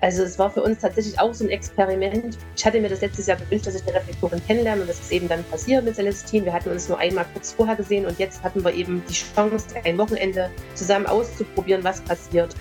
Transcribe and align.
Also 0.00 0.22
es 0.22 0.38
war 0.38 0.48
für 0.48 0.62
uns 0.62 0.78
tatsächlich 0.78 1.18
auch 1.18 1.34
so 1.34 1.44
ein 1.44 1.50
Experiment. 1.50 2.38
Ich 2.56 2.64
hatte 2.64 2.80
mir 2.80 2.88
das 2.88 3.00
letztes 3.00 3.26
Jahr 3.26 3.36
gewünscht, 3.36 3.66
dass 3.66 3.74
ich 3.74 3.82
eine 3.82 3.94
Reflektorin 3.94 4.40
kennenlerne 4.46 4.82
und 4.82 4.88
das 4.88 5.00
ist 5.00 5.10
eben 5.10 5.26
dann 5.28 5.42
passiert 5.44 5.84
mit 5.84 5.96
Celestine. 5.96 6.44
Wir 6.44 6.52
hatten 6.52 6.70
uns 6.70 6.88
nur 6.88 6.98
einmal 6.98 7.26
kurz 7.32 7.52
vorher 7.52 7.74
gesehen 7.74 8.06
und 8.06 8.16
jetzt 8.18 8.42
hatten 8.44 8.62
wir 8.64 8.72
eben 8.72 9.02
die 9.08 9.14
Chance, 9.14 9.66
ein 9.84 9.98
Wochenende 9.98 10.50
zusammen 10.74 11.06
auszuprobieren, 11.06 11.82
was 11.82 12.00
passiert. 12.02 12.54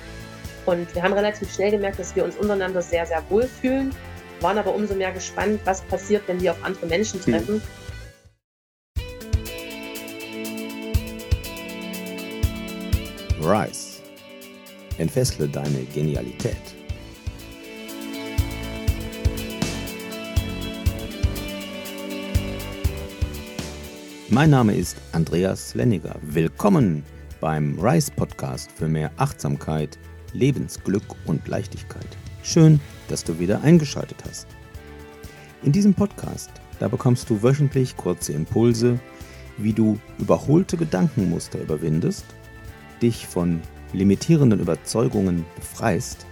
Und 0.65 0.93
wir 0.95 1.03
haben 1.03 1.13
relativ 1.13 1.53
schnell 1.53 1.71
gemerkt, 1.71 1.99
dass 1.99 2.15
wir 2.15 2.25
uns 2.25 2.35
untereinander 2.37 2.81
sehr, 2.81 3.05
sehr 3.05 3.23
wohl 3.29 3.43
fühlen, 3.43 3.93
waren 4.41 4.57
aber 4.57 4.73
umso 4.73 4.95
mehr 4.95 5.11
gespannt, 5.11 5.61
was 5.63 5.81
passiert, 5.81 6.23
wenn 6.27 6.41
wir 6.41 6.51
auf 6.51 6.63
andere 6.63 6.87
Menschen 6.87 7.23
hm. 7.23 7.33
treffen. 7.33 7.61
Rise. 13.39 14.01
Entfessle 14.97 15.47
deine 15.47 15.83
Genialität. 15.93 16.57
Mein 24.29 24.49
Name 24.49 24.75
ist 24.75 24.97
Andreas 25.13 25.73
Lenniger. 25.73 26.17
Willkommen 26.21 27.05
beim 27.39 27.79
Rise 27.79 28.11
Podcast 28.11 28.69
für 28.69 28.89
mehr 28.89 29.09
Achtsamkeit, 29.15 29.97
Lebensglück 30.33 31.15
und 31.25 31.47
Leichtigkeit. 31.47 32.09
Schön, 32.43 32.81
dass 33.07 33.23
du 33.23 33.39
wieder 33.39 33.61
eingeschaltet 33.61 34.17
hast. 34.27 34.45
In 35.63 35.71
diesem 35.71 35.93
Podcast, 35.93 36.51
da 36.77 36.89
bekommst 36.89 37.29
du 37.29 37.41
wöchentlich 37.41 37.95
kurze 37.95 38.33
Impulse, 38.33 38.99
wie 39.55 39.71
du 39.71 39.97
überholte 40.19 40.75
Gedankenmuster 40.75 41.61
überwindest, 41.61 42.25
dich 43.01 43.27
von 43.27 43.61
limitierenden 43.93 44.59
Überzeugungen 44.59 45.45
befreist 45.55 46.25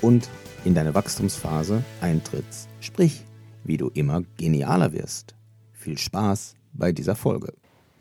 und 0.00 0.30
in 0.64 0.74
deine 0.74 0.94
Wachstumsphase 0.94 1.84
eintrittst, 2.00 2.70
sprich, 2.80 3.26
wie 3.64 3.76
du 3.76 3.90
immer 3.92 4.22
genialer 4.38 4.94
wirst. 4.94 5.34
Viel 5.74 5.98
Spaß 5.98 6.54
bei 6.72 6.92
dieser 6.92 7.14
Folge. 7.14 7.52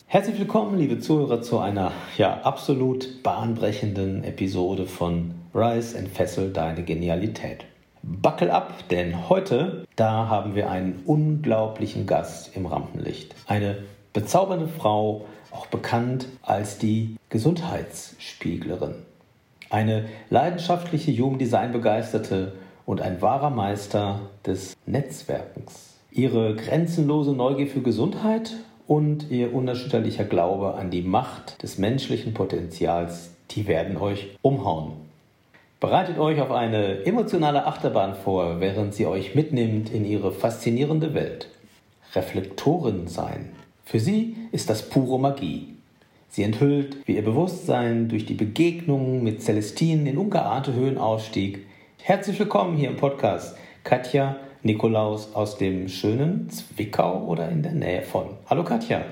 Herzlich 0.07 0.37
willkommen, 0.39 0.77
liebe 0.77 0.99
Zuhörer, 0.99 1.41
zu 1.41 1.59
einer 1.59 1.91
ja 2.17 2.41
absolut 2.41 3.23
bahnbrechenden 3.23 4.23
Episode 4.23 4.85
von 4.85 5.31
Rise 5.55 5.97
and 5.97 6.09
Fessel 6.09 6.51
deine 6.51 6.83
Genialität. 6.83 7.65
Buckle 8.03 8.51
ab, 8.51 8.89
denn 8.89 9.29
heute, 9.29 9.85
da 9.95 10.27
haben 10.27 10.55
wir 10.55 10.69
einen 10.69 11.03
unglaublichen 11.05 12.07
Gast 12.07 12.55
im 12.55 12.65
Rampenlicht. 12.65 13.35
Eine 13.47 13.77
bezaubernde 14.11 14.67
Frau, 14.67 15.25
auch 15.51 15.67
bekannt 15.67 16.27
als 16.41 16.77
die 16.77 17.15
Gesundheitsspieglerin. 17.29 18.95
Eine 19.69 20.05
leidenschaftliche 20.29 21.11
Jugenddesign-Begeisterte 21.11 22.53
und 22.85 23.01
ein 23.01 23.21
wahrer 23.21 23.49
Meister 23.49 24.19
des 24.45 24.75
Netzwerkens. 24.85 25.90
Ihre 26.13 26.55
grenzenlose 26.55 27.31
Neugier 27.31 27.67
für 27.67 27.79
Gesundheit 27.79 28.51
und 28.85 29.31
ihr 29.31 29.53
unerschütterlicher 29.53 30.25
Glaube 30.25 30.75
an 30.75 30.89
die 30.89 31.03
Macht 31.03 31.63
des 31.63 31.77
menschlichen 31.77 32.33
Potenzials, 32.33 33.31
die 33.51 33.65
werden 33.65 33.95
euch 33.95 34.27
umhauen. 34.41 34.91
Bereitet 35.79 36.19
euch 36.19 36.41
auf 36.41 36.51
eine 36.51 37.05
emotionale 37.05 37.65
Achterbahn 37.65 38.15
vor, 38.15 38.59
während 38.59 38.93
sie 38.93 39.05
euch 39.05 39.35
mitnimmt 39.35 39.89
in 39.89 40.03
ihre 40.03 40.33
faszinierende 40.33 41.13
Welt. 41.13 41.47
Reflektoren 42.13 43.07
sein. 43.07 43.53
Für 43.85 44.01
sie 44.01 44.35
ist 44.51 44.69
das 44.69 44.89
pure 44.89 45.17
Magie. 45.17 45.75
Sie 46.27 46.43
enthüllt, 46.43 46.97
wie 47.07 47.15
ihr 47.15 47.23
Bewusstsein 47.23 48.09
durch 48.09 48.25
die 48.25 48.33
Begegnungen 48.33 49.23
mit 49.23 49.41
Celestinen 49.41 50.05
in 50.05 50.17
ungeahnte 50.17 50.73
Höhen 50.73 50.97
ausstieg. 50.97 51.65
Herzlich 52.01 52.37
willkommen 52.37 52.75
hier 52.75 52.89
im 52.89 52.97
Podcast, 52.97 53.55
Katja 53.85 54.35
Nikolaus 54.63 55.33
aus 55.33 55.57
dem 55.57 55.87
schönen 55.87 56.47
Zwickau 56.51 57.25
oder 57.25 57.49
in 57.49 57.63
der 57.63 57.71
Nähe 57.71 58.03
von. 58.03 58.37
Hallo 58.47 58.63
Katja. 58.63 59.03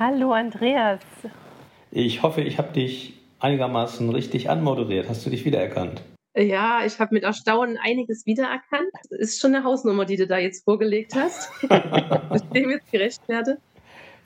Hallo 0.00 0.32
Andreas. 0.32 1.00
Ich 1.92 2.24
hoffe, 2.24 2.40
ich 2.40 2.58
habe 2.58 2.72
dich 2.72 3.14
einigermaßen 3.38 4.10
richtig 4.10 4.50
anmoderiert. 4.50 5.08
Hast 5.08 5.24
du 5.24 5.30
dich 5.30 5.44
wiedererkannt? 5.44 6.02
Ja, 6.36 6.84
ich 6.84 6.98
habe 6.98 7.14
mit 7.14 7.22
Erstaunen 7.22 7.78
einiges 7.80 8.26
wiedererkannt. 8.26 8.90
Das 9.10 9.20
ist 9.20 9.40
schon 9.40 9.54
eine 9.54 9.62
Hausnummer, 9.62 10.06
die 10.06 10.16
du 10.16 10.26
da 10.26 10.38
jetzt 10.38 10.64
vorgelegt 10.64 11.14
hast, 11.14 11.52
dem 12.54 12.70
jetzt 12.70 12.90
gerecht 12.90 13.28
werde. 13.28 13.58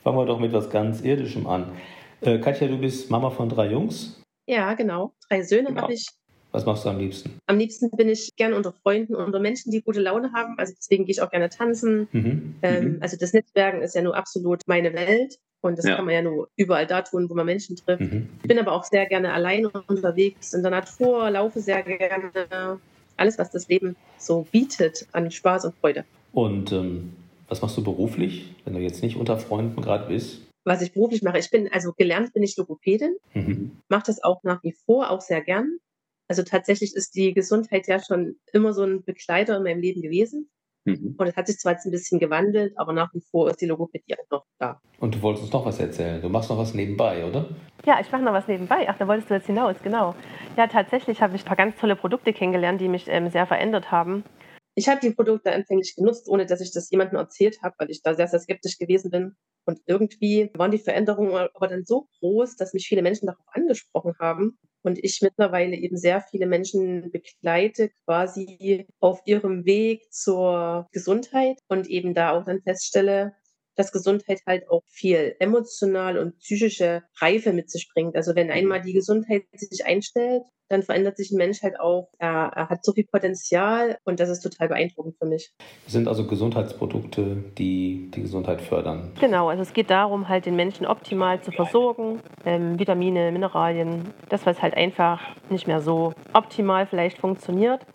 Fangen 0.03 0.17
wir 0.17 0.25
doch 0.25 0.39
mit 0.39 0.51
was 0.51 0.71
ganz 0.71 1.01
Irdischem 1.01 1.45
an. 1.45 1.73
Äh, 2.21 2.39
Katja, 2.39 2.67
du 2.67 2.79
bist 2.79 3.11
Mama 3.11 3.29
von 3.29 3.49
drei 3.49 3.69
Jungs? 3.69 4.19
Ja, 4.47 4.73
genau. 4.73 5.13
Drei 5.29 5.43
Söhne 5.43 5.69
genau. 5.69 5.83
habe 5.83 5.93
ich 5.93 6.07
was 6.55 6.65
machst 6.65 6.85
du 6.85 6.89
am 6.89 6.97
liebsten? 6.97 7.37
Am 7.47 7.57
liebsten 7.57 7.91
bin 7.91 8.07
ich 8.07 8.33
gerne 8.37 8.55
unter 8.55 8.71
Freunden, 8.71 9.13
unter 9.13 9.39
Menschen, 9.39 9.71
die 9.71 9.81
gute 9.81 9.99
Laune 9.99 10.31
haben. 10.31 10.57
Also 10.57 10.73
deswegen 10.77 11.05
gehe 11.05 11.11
ich 11.11 11.21
auch 11.21 11.29
gerne 11.29 11.49
tanzen. 11.49 12.07
Mhm. 12.13 12.55
Ähm, 12.61 12.83
mhm. 12.85 12.97
Also 13.01 13.17
das 13.19 13.33
Netzwerken 13.33 13.81
ist 13.81 13.93
ja 13.93 14.01
nur 14.01 14.15
absolut 14.15 14.61
meine 14.65 14.93
Welt. 14.93 15.37
Und 15.59 15.77
das 15.77 15.85
ja. 15.85 15.95
kann 15.95 16.05
man 16.05 16.13
ja 16.13 16.21
nur 16.21 16.47
überall 16.55 16.87
da 16.87 17.01
tun, 17.01 17.29
wo 17.29 17.33
man 17.33 17.45
Menschen 17.45 17.75
trifft. 17.75 17.99
Mhm. 17.99 18.29
Ich 18.41 18.47
bin 18.47 18.57
aber 18.57 18.71
auch 18.71 18.85
sehr 18.85 19.05
gerne 19.07 19.33
alleine 19.33 19.69
unterwegs 19.69 20.53
in 20.53 20.61
der 20.61 20.71
Natur, 20.71 21.29
laufe 21.29 21.59
sehr 21.59 21.83
gerne. 21.83 22.79
Alles, 23.17 23.37
was 23.37 23.51
das 23.51 23.67
Leben 23.67 23.95
so 24.17 24.45
bietet 24.51 25.07
an 25.11 25.29
Spaß 25.31 25.65
und 25.65 25.75
Freude. 25.75 26.05
Und 26.31 26.71
ähm, 26.71 27.13
was 27.49 27.61
machst 27.61 27.75
du 27.77 27.83
beruflich, 27.83 28.53
wenn 28.63 28.75
du 28.75 28.79
jetzt 28.79 29.03
nicht 29.03 29.17
unter 29.17 29.37
Freunden 29.37 29.81
gerade 29.81 30.07
bist? 30.07 30.41
Was 30.63 30.81
ich 30.81 30.93
beruflich 30.93 31.21
mache, 31.21 31.39
ich 31.39 31.49
bin, 31.49 31.69
also 31.71 31.93
gelernt 31.93 32.33
bin 32.33 32.43
ich 32.43 32.55
Logopädin, 32.57 33.15
mhm. 33.33 33.71
mache 33.89 34.03
das 34.07 34.23
auch 34.23 34.43
nach 34.43 34.63
wie 34.63 34.73
vor, 34.85 35.09
auch 35.09 35.21
sehr 35.21 35.41
gern. 35.41 35.79
Also 36.27 36.43
tatsächlich 36.43 36.95
ist 36.95 37.15
die 37.15 37.33
Gesundheit 37.33 37.87
ja 37.87 37.99
schon 37.99 38.35
immer 38.51 38.73
so 38.73 38.83
ein 38.83 39.03
Begleiter 39.03 39.57
in 39.57 39.63
meinem 39.63 39.81
Leben 39.81 40.01
gewesen. 40.01 40.49
Mhm. 40.85 41.15
Und 41.17 41.27
es 41.27 41.35
hat 41.35 41.47
sich 41.47 41.57
zwar 41.57 41.73
jetzt 41.73 41.85
ein 41.85 41.91
bisschen 41.91 42.19
gewandelt, 42.19 42.73
aber 42.77 42.93
nach 42.93 43.13
wie 43.13 43.21
vor 43.21 43.49
ist 43.49 43.59
die 43.59 43.65
Logopädie 43.65 44.15
auch 44.15 44.29
noch 44.31 44.45
da. 44.59 44.79
Und 44.99 45.15
du 45.15 45.21
wolltest 45.21 45.45
uns 45.45 45.53
noch 45.53 45.65
was 45.65 45.79
erzählen. 45.79 46.21
Du 46.21 46.29
machst 46.29 46.49
noch 46.49 46.57
was 46.57 46.73
nebenbei, 46.73 47.25
oder? 47.25 47.49
Ja, 47.85 47.99
ich 47.99 48.11
mache 48.11 48.21
noch 48.21 48.33
was 48.33 48.47
nebenbei. 48.47 48.87
Ach, 48.87 48.97
da 48.97 49.07
wolltest 49.07 49.29
du 49.29 49.33
jetzt 49.33 49.47
hinaus, 49.47 49.75
genau. 49.83 50.15
Ja, 50.57 50.67
tatsächlich 50.67 51.21
habe 51.21 51.35
ich 51.35 51.43
ein 51.43 51.47
paar 51.47 51.57
ganz 51.57 51.75
tolle 51.77 51.95
Produkte 51.95 52.33
kennengelernt, 52.33 52.79
die 52.81 52.87
mich 52.87 53.07
ähm, 53.07 53.29
sehr 53.29 53.47
verändert 53.47 53.91
haben. 53.91 54.23
Ich 54.75 54.87
habe 54.89 54.99
die 54.99 55.11
Produkte 55.11 55.51
anfänglich 55.53 55.95
genutzt, 55.95 56.27
ohne 56.27 56.45
dass 56.45 56.61
ich 56.61 56.71
das 56.71 56.89
jemandem 56.91 57.17
erzählt 57.17 57.59
habe, 57.63 57.75
weil 57.79 57.89
ich 57.89 58.01
da 58.03 58.13
sehr, 58.13 58.27
sehr 58.27 58.39
skeptisch 58.39 58.77
gewesen 58.77 59.09
bin. 59.09 59.35
Und 59.65 59.79
irgendwie 59.87 60.51
waren 60.53 60.71
die 60.71 60.77
Veränderungen 60.77 61.33
aber 61.53 61.67
dann 61.67 61.85
so 61.85 62.07
groß, 62.19 62.57
dass 62.57 62.73
mich 62.73 62.87
viele 62.87 63.01
Menschen 63.01 63.25
darauf 63.25 63.45
angesprochen 63.53 64.13
haben 64.19 64.59
und 64.85 65.03
ich 65.03 65.19
mittlerweile 65.21 65.75
eben 65.75 65.97
sehr 65.97 66.21
viele 66.21 66.45
Menschen 66.45 67.11
begleite, 67.11 67.89
quasi 68.05 68.85
auf 68.99 69.19
ihrem 69.25 69.65
Weg 69.65 70.03
zur 70.13 70.87
Gesundheit 70.91 71.57
und 71.67 71.87
eben 71.87 72.13
da 72.13 72.31
auch 72.31 72.45
dann 72.45 72.61
feststelle, 72.61 73.33
dass 73.75 73.91
Gesundheit 73.91 74.41
halt 74.47 74.69
auch 74.69 74.83
viel 74.87 75.35
emotional 75.39 76.17
und 76.17 76.37
psychische 76.39 77.03
Reife 77.19 77.53
mit 77.53 77.69
sich 77.69 77.89
bringt. 77.93 78.15
Also 78.15 78.35
wenn 78.35 78.51
einmal 78.51 78.81
die 78.81 78.93
Gesundheit 78.93 79.43
sich 79.53 79.85
einstellt, 79.85 80.43
dann 80.69 80.81
verändert 80.81 81.17
sich 81.17 81.31
ein 81.31 81.37
Mensch 81.37 81.61
halt 81.61 81.79
auch. 81.79 82.09
Er, 82.17 82.51
er, 82.55 82.69
hat 82.69 82.83
so 82.83 82.93
viel 82.93 83.05
Potenzial 83.05 83.97
und 84.03 84.19
das 84.19 84.29
ist 84.29 84.41
total 84.41 84.67
beeindruckend 84.67 85.15
für 85.19 85.27
mich. 85.27 85.53
Das 85.83 85.93
sind 85.93 86.07
also 86.07 86.25
Gesundheitsprodukte, 86.25 87.43
die 87.57 88.09
die 88.13 88.21
Gesundheit 88.21 88.61
fördern. 88.61 89.11
Genau, 89.19 89.49
also 89.49 89.61
es 89.61 89.73
geht 89.73 89.89
darum, 89.89 90.27
halt 90.27 90.45
den 90.45 90.55
Menschen 90.55 90.85
optimal 90.87 91.41
zu 91.41 91.51
versorgen. 91.51 92.19
Ähm, 92.45 92.79
Vitamine, 92.79 93.31
Mineralien, 93.31 94.13
das, 94.29 94.45
was 94.45 94.61
halt 94.61 94.75
einfach 94.75 95.21
nicht 95.49 95.67
mehr 95.67 95.81
so 95.81 96.13
optimal 96.33 96.87
vielleicht 96.87 97.19
funktioniert. 97.19 97.85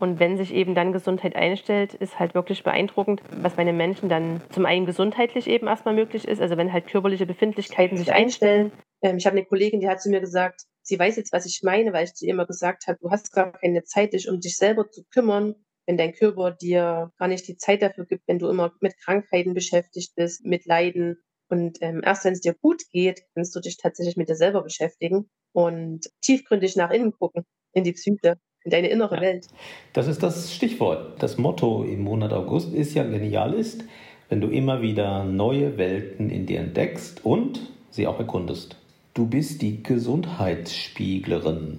Und 0.00 0.18
wenn 0.18 0.36
sich 0.36 0.52
eben 0.52 0.74
dann 0.74 0.92
Gesundheit 0.92 1.36
einstellt, 1.36 1.94
ist 1.94 2.18
halt 2.18 2.34
wirklich 2.34 2.64
beeindruckend, 2.64 3.22
was 3.30 3.54
bei 3.54 3.64
den 3.64 3.76
Menschen 3.76 4.08
dann 4.08 4.40
zum 4.50 4.66
einen 4.66 4.86
gesundheitlich 4.86 5.46
eben 5.46 5.66
erstmal 5.66 5.94
möglich 5.94 6.26
ist. 6.26 6.40
Also 6.40 6.56
wenn 6.56 6.72
halt 6.72 6.86
körperliche 6.88 7.26
Befindlichkeiten 7.26 7.96
sich 7.96 8.12
einstellen. 8.12 8.72
Ähm, 9.02 9.16
ich 9.16 9.26
habe 9.26 9.36
eine 9.36 9.46
Kollegin, 9.46 9.80
die 9.80 9.88
hat 9.88 10.02
zu 10.02 10.10
mir 10.10 10.20
gesagt, 10.20 10.62
sie 10.82 10.98
weiß 10.98 11.16
jetzt, 11.16 11.32
was 11.32 11.46
ich 11.46 11.60
meine, 11.62 11.92
weil 11.92 12.04
ich 12.04 12.14
zu 12.14 12.26
ihr 12.26 12.32
immer 12.32 12.46
gesagt 12.46 12.86
habe, 12.86 12.98
du 13.00 13.10
hast 13.10 13.32
gar 13.32 13.52
keine 13.52 13.84
Zeit, 13.84 14.12
dich 14.12 14.28
um 14.28 14.40
dich 14.40 14.56
selber 14.56 14.90
zu 14.90 15.04
kümmern, 15.12 15.54
wenn 15.86 15.96
dein 15.96 16.12
Körper 16.12 16.50
dir 16.50 17.12
gar 17.18 17.28
nicht 17.28 17.46
die 17.46 17.56
Zeit 17.56 17.82
dafür 17.82 18.06
gibt, 18.06 18.26
wenn 18.26 18.38
du 18.38 18.48
immer 18.48 18.72
mit 18.80 18.98
Krankheiten 18.98 19.54
beschäftigt 19.54 20.14
bist, 20.16 20.44
mit 20.44 20.66
Leiden. 20.66 21.18
Und 21.48 21.78
ähm, 21.82 22.00
erst 22.04 22.24
wenn 22.24 22.32
es 22.32 22.40
dir 22.40 22.54
gut 22.54 22.82
geht, 22.90 23.22
kannst 23.34 23.54
du 23.54 23.60
dich 23.60 23.76
tatsächlich 23.76 24.16
mit 24.16 24.28
dir 24.28 24.36
selber 24.36 24.62
beschäftigen 24.62 25.30
und 25.52 26.10
tiefgründig 26.22 26.74
nach 26.76 26.90
innen 26.90 27.12
gucken, 27.12 27.44
in 27.72 27.84
die 27.84 27.92
Psyche 27.92 28.38
in 28.64 28.70
deine 28.70 28.88
innere 28.88 29.16
ja. 29.16 29.20
Welt. 29.20 29.46
Das 29.92 30.08
ist 30.08 30.22
das 30.22 30.54
Stichwort. 30.54 31.22
Das 31.22 31.38
Motto 31.38 31.84
im 31.84 32.02
Monat 32.02 32.32
August 32.32 32.74
ist 32.74 32.94
ja 32.94 33.04
genial 33.04 33.52
ist, 33.54 33.84
wenn 34.28 34.40
du 34.40 34.48
immer 34.48 34.82
wieder 34.82 35.24
neue 35.24 35.76
Welten 35.76 36.30
in 36.30 36.46
dir 36.46 36.60
entdeckst 36.60 37.24
und 37.24 37.60
sie 37.90 38.06
auch 38.06 38.18
erkundest. 38.18 38.76
Du 39.12 39.26
bist 39.26 39.62
die 39.62 39.82
Gesundheitsspieglerin. 39.82 41.78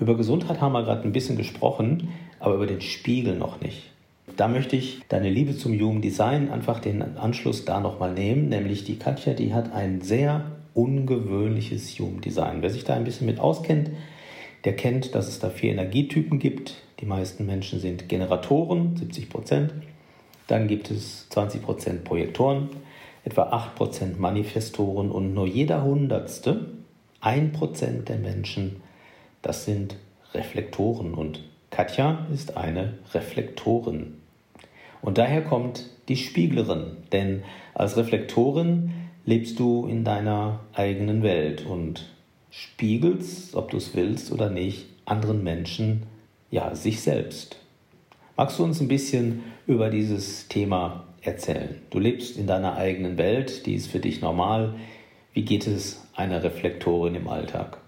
Über 0.00 0.16
Gesundheit 0.16 0.60
haben 0.60 0.72
wir 0.72 0.82
gerade 0.82 1.04
ein 1.04 1.12
bisschen 1.12 1.36
gesprochen, 1.36 2.08
aber 2.40 2.54
über 2.54 2.66
den 2.66 2.80
Spiegel 2.80 3.36
noch 3.36 3.60
nicht. 3.60 3.90
Da 4.36 4.48
möchte 4.48 4.74
ich 4.76 5.00
deine 5.08 5.28
Liebe 5.28 5.56
zum 5.56 5.78
Human 5.78 6.00
Design 6.00 6.50
einfach 6.50 6.80
den 6.80 7.18
Anschluss 7.18 7.64
da 7.66 7.78
nochmal 7.80 8.14
nehmen, 8.14 8.48
nämlich 8.48 8.84
die 8.84 8.98
Katja, 8.98 9.34
die 9.34 9.52
hat 9.52 9.72
ein 9.72 10.00
sehr 10.00 10.46
ungewöhnliches 10.74 11.98
Human 11.98 12.22
Design. 12.22 12.62
Wer 12.62 12.70
sich 12.70 12.84
da 12.84 12.94
ein 12.94 13.04
bisschen 13.04 13.26
mit 13.26 13.38
auskennt, 13.38 13.90
der 14.64 14.76
kennt, 14.76 15.14
dass 15.14 15.28
es 15.28 15.38
da 15.38 15.50
vier 15.50 15.72
Energietypen 15.72 16.38
gibt. 16.38 16.74
Die 17.00 17.06
meisten 17.06 17.46
Menschen 17.46 17.80
sind 17.80 18.08
Generatoren, 18.08 18.96
70 18.96 19.28
Prozent. 19.28 19.74
Dann 20.46 20.68
gibt 20.68 20.90
es 20.90 21.28
20 21.30 21.62
Prozent 21.62 22.04
Projektoren, 22.04 22.68
etwa 23.24 23.44
8 23.44 23.74
Prozent 23.74 24.20
Manifestoren 24.20 25.10
und 25.10 25.34
nur 25.34 25.46
jeder 25.46 25.82
Hundertste, 25.82 26.66
1 27.20 27.56
Prozent 27.56 28.08
der 28.08 28.18
Menschen, 28.18 28.82
das 29.42 29.64
sind 29.64 29.96
Reflektoren. 30.34 31.14
Und 31.14 31.40
Katja 31.70 32.26
ist 32.32 32.56
eine 32.56 32.98
Reflektorin. 33.14 34.14
Und 35.00 35.18
daher 35.18 35.42
kommt 35.42 35.90
die 36.08 36.16
Spieglerin, 36.16 36.98
denn 37.10 37.42
als 37.74 37.96
Reflektorin 37.96 38.92
lebst 39.24 39.58
du 39.58 39.86
in 39.86 40.04
deiner 40.04 40.60
eigenen 40.74 41.22
Welt 41.22 41.64
und 41.66 42.08
spiegelst, 42.52 43.56
ob 43.56 43.70
du 43.70 43.78
es 43.78 43.96
willst 43.96 44.30
oder 44.30 44.50
nicht, 44.50 44.86
anderen 45.06 45.42
Menschen, 45.42 46.04
ja, 46.50 46.74
sich 46.74 47.00
selbst. 47.00 47.56
Magst 48.36 48.58
du 48.58 48.64
uns 48.64 48.80
ein 48.80 48.88
bisschen 48.88 49.42
über 49.66 49.88
dieses 49.88 50.48
Thema 50.48 51.06
erzählen? 51.22 51.80
Du 51.90 51.98
lebst 51.98 52.36
in 52.36 52.46
deiner 52.46 52.76
eigenen 52.76 53.16
Welt, 53.16 53.64
die 53.64 53.74
ist 53.74 53.86
für 53.90 54.00
dich 54.00 54.20
normal. 54.20 54.74
Wie 55.32 55.44
geht 55.44 55.66
es 55.66 56.06
einer 56.14 56.42
Reflektorin 56.42 57.14
im 57.14 57.26
Alltag? 57.26 57.78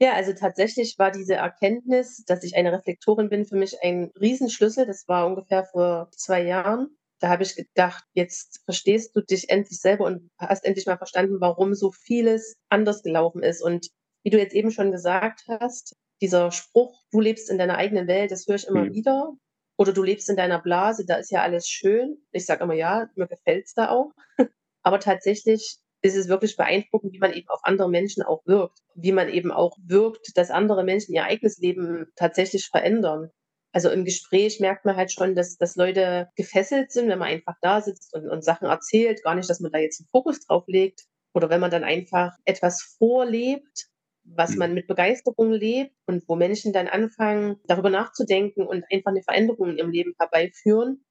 Ja, 0.00 0.12
also 0.12 0.32
tatsächlich 0.32 0.96
war 0.98 1.10
diese 1.10 1.34
Erkenntnis, 1.34 2.24
dass 2.26 2.44
ich 2.44 2.56
eine 2.56 2.72
Reflektorin 2.72 3.28
bin, 3.28 3.46
für 3.46 3.56
mich 3.56 3.82
ein 3.82 4.12
Riesenschlüssel. 4.20 4.86
Das 4.86 5.08
war 5.08 5.26
ungefähr 5.26 5.64
vor 5.64 6.08
zwei 6.12 6.44
Jahren. 6.44 6.96
Da 7.24 7.30
habe 7.30 7.42
ich 7.42 7.56
gedacht, 7.56 8.04
jetzt 8.12 8.60
verstehst 8.66 9.16
du 9.16 9.22
dich 9.22 9.48
endlich 9.48 9.80
selber 9.80 10.04
und 10.04 10.30
hast 10.38 10.62
endlich 10.66 10.84
mal 10.84 10.98
verstanden, 10.98 11.40
warum 11.40 11.72
so 11.72 11.90
vieles 11.90 12.52
anders 12.68 13.02
gelaufen 13.02 13.42
ist. 13.42 13.62
Und 13.62 13.88
wie 14.24 14.28
du 14.28 14.36
jetzt 14.36 14.54
eben 14.54 14.70
schon 14.70 14.92
gesagt 14.92 15.44
hast, 15.48 15.96
dieser 16.20 16.52
Spruch, 16.52 17.02
du 17.12 17.20
lebst 17.20 17.48
in 17.48 17.56
deiner 17.56 17.78
eigenen 17.78 18.08
Welt, 18.08 18.30
das 18.30 18.46
höre 18.46 18.56
ich 18.56 18.66
immer 18.66 18.84
mhm. 18.84 18.92
wieder. 18.92 19.32
Oder 19.78 19.94
du 19.94 20.02
lebst 20.02 20.28
in 20.28 20.36
deiner 20.36 20.60
Blase, 20.60 21.06
da 21.06 21.14
ist 21.14 21.30
ja 21.30 21.40
alles 21.40 21.66
schön. 21.66 22.18
Ich 22.30 22.44
sage 22.44 22.62
immer, 22.62 22.74
ja, 22.74 23.08
mir 23.14 23.26
gefällt 23.26 23.64
es 23.64 23.72
da 23.72 23.88
auch. 23.88 24.12
Aber 24.82 25.00
tatsächlich 25.00 25.78
ist 26.02 26.16
es 26.16 26.28
wirklich 26.28 26.58
beeindruckend, 26.58 27.14
wie 27.14 27.20
man 27.20 27.32
eben 27.32 27.48
auf 27.48 27.60
andere 27.62 27.88
Menschen 27.88 28.22
auch 28.22 28.42
wirkt. 28.44 28.80
Wie 28.96 29.12
man 29.12 29.30
eben 29.30 29.50
auch 29.50 29.78
wirkt, 29.82 30.36
dass 30.36 30.50
andere 30.50 30.84
Menschen 30.84 31.14
ihr 31.14 31.24
eigenes 31.24 31.56
Leben 31.56 32.04
tatsächlich 32.16 32.66
verändern. 32.66 33.30
Also 33.74 33.90
im 33.90 34.04
Gespräch 34.04 34.60
merkt 34.60 34.84
man 34.84 34.94
halt 34.94 35.10
schon, 35.10 35.34
dass, 35.34 35.56
dass 35.56 35.74
Leute 35.74 36.28
gefesselt 36.36 36.92
sind, 36.92 37.08
wenn 37.08 37.18
man 37.18 37.26
einfach 37.26 37.56
da 37.60 37.80
sitzt 37.80 38.14
und, 38.14 38.28
und 38.28 38.44
Sachen 38.44 38.68
erzählt. 38.68 39.24
Gar 39.24 39.34
nicht, 39.34 39.50
dass 39.50 39.58
man 39.58 39.72
da 39.72 39.78
jetzt 39.78 40.00
einen 40.00 40.08
Fokus 40.12 40.46
drauf 40.46 40.62
legt. 40.68 41.06
Oder 41.34 41.50
wenn 41.50 41.60
man 41.60 41.72
dann 41.72 41.82
einfach 41.82 42.36
etwas 42.44 42.82
vorlebt, 42.96 43.88
was 44.22 44.52
hm. 44.52 44.58
man 44.58 44.74
mit 44.74 44.86
Begeisterung 44.86 45.50
lebt 45.50 45.90
und 46.06 46.22
wo 46.28 46.36
Menschen 46.36 46.72
dann 46.72 46.86
anfangen, 46.86 47.56
darüber 47.66 47.90
nachzudenken 47.90 48.64
und 48.64 48.84
einfach 48.92 49.10
eine 49.10 49.24
Veränderung 49.24 49.70
in 49.70 49.78
ihrem 49.78 49.90
Leben 49.90 50.14
herbeiführen. 50.20 51.04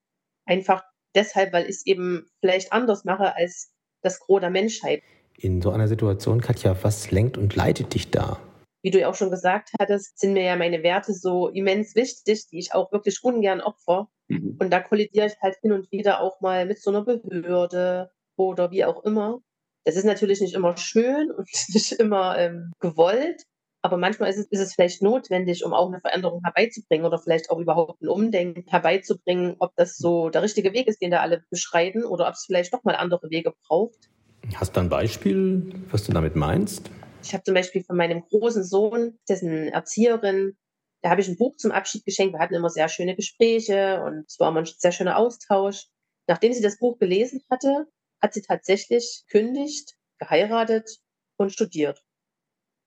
Einfach 0.45 0.85
deshalb, 1.13 1.51
weil 1.51 1.65
ich 1.65 1.75
es 1.75 1.85
eben 1.85 2.27
vielleicht 2.39 2.71
anders 2.71 3.03
mache 3.03 3.35
als 3.35 3.73
das 4.03 4.21
Gros 4.21 4.39
der 4.39 4.51
Menschheit. 4.51 5.03
In 5.37 5.61
so 5.61 5.71
einer 5.71 5.89
Situation, 5.89 6.39
Katja, 6.39 6.81
was 6.81 7.11
lenkt 7.11 7.37
und 7.37 7.57
leitet 7.57 7.93
dich 7.93 8.09
da? 8.09 8.39
Wie 8.83 8.91
du 8.91 8.99
ja 8.99 9.09
auch 9.09 9.15
schon 9.15 9.31
gesagt 9.31 9.71
hattest, 9.79 10.19
sind 10.19 10.33
mir 10.33 10.43
ja 10.43 10.55
meine 10.55 10.83
Werte 10.83 11.13
so 11.13 11.47
immens 11.47 11.95
wichtig, 11.95 12.47
die 12.49 12.59
ich 12.59 12.73
auch 12.73 12.91
wirklich 12.91 13.23
ungern 13.23 13.61
opfer. 13.61 14.09
Mhm. 14.27 14.57
Und 14.59 14.69
da 14.71 14.81
kollidiere 14.81 15.27
ich 15.27 15.33
halt 15.41 15.55
hin 15.61 15.71
und 15.71 15.91
wieder 15.91 16.19
auch 16.21 16.41
mal 16.41 16.65
mit 16.65 16.81
so 16.81 16.91
einer 16.91 17.03
Behörde 17.03 18.11
oder 18.35 18.71
wie 18.71 18.85
auch 18.85 19.03
immer. 19.03 19.39
Das 19.85 19.95
ist 19.95 20.05
natürlich 20.05 20.41
nicht 20.41 20.53
immer 20.53 20.77
schön 20.77 21.31
und 21.31 21.49
nicht 21.73 21.93
immer 21.93 22.37
ähm, 22.37 22.73
gewollt, 22.79 23.43
aber 23.85 23.97
manchmal 23.97 24.29
ist 24.29 24.37
es, 24.37 24.45
ist 24.47 24.59
es 24.61 24.73
vielleicht 24.75 25.01
notwendig, 25.01 25.65
um 25.65 25.73
auch 25.73 25.89
eine 25.89 25.99
Veränderung 25.99 26.41
herbeizubringen 26.41 27.05
oder 27.05 27.19
vielleicht 27.19 27.49
auch 27.49 27.59
überhaupt 27.59 28.01
ein 28.01 28.07
Umdenken 28.07 28.63
herbeizubringen, 28.69 29.57
ob 29.59 29.75
das 29.75 29.97
so 29.97 30.29
der 30.29 30.41
richtige 30.41 30.71
Weg 30.71 30.87
ist, 30.87 31.01
den 31.01 31.11
da 31.11 31.19
alle 31.19 31.43
beschreiten 31.49 32.05
oder 32.05 32.27
ob 32.27 32.33
es 32.33 32.45
vielleicht 32.45 32.73
doch 32.73 32.85
mal 32.85 32.95
andere 32.95 33.29
Wege 33.29 33.53
braucht. 33.67 34.09
Hast 34.55 34.77
du 34.77 34.79
ein 34.79 34.89
Beispiel, 34.89 35.73
was 35.91 36.05
du 36.05 36.13
damit 36.13 36.37
meinst? 36.37 36.89
Ich 37.23 37.33
habe 37.33 37.43
zum 37.43 37.53
Beispiel 37.53 37.83
von 37.83 37.95
meinem 37.95 38.21
großen 38.21 38.63
Sohn, 38.63 39.17
dessen 39.29 39.69
Erzieherin, 39.69 40.57
da 41.01 41.09
habe 41.09 41.21
ich 41.21 41.27
ein 41.27 41.37
Buch 41.37 41.55
zum 41.57 41.71
Abschied 41.71 42.05
geschenkt. 42.05 42.33
Wir 42.33 42.39
hatten 42.39 42.53
immer 42.53 42.69
sehr 42.69 42.89
schöne 42.89 43.15
Gespräche 43.15 44.01
und 44.03 44.25
es 44.27 44.39
war 44.39 44.49
immer 44.49 44.61
ein 44.61 44.65
sehr 44.65 44.91
schöner 44.91 45.17
Austausch. 45.17 45.87
Nachdem 46.27 46.53
sie 46.53 46.61
das 46.61 46.79
Buch 46.79 46.97
gelesen 46.97 47.43
hatte, 47.49 47.87
hat 48.21 48.33
sie 48.33 48.41
tatsächlich 48.41 49.23
kündigt, 49.29 49.95
geheiratet 50.17 50.99
und 51.37 51.51
studiert. 51.51 52.01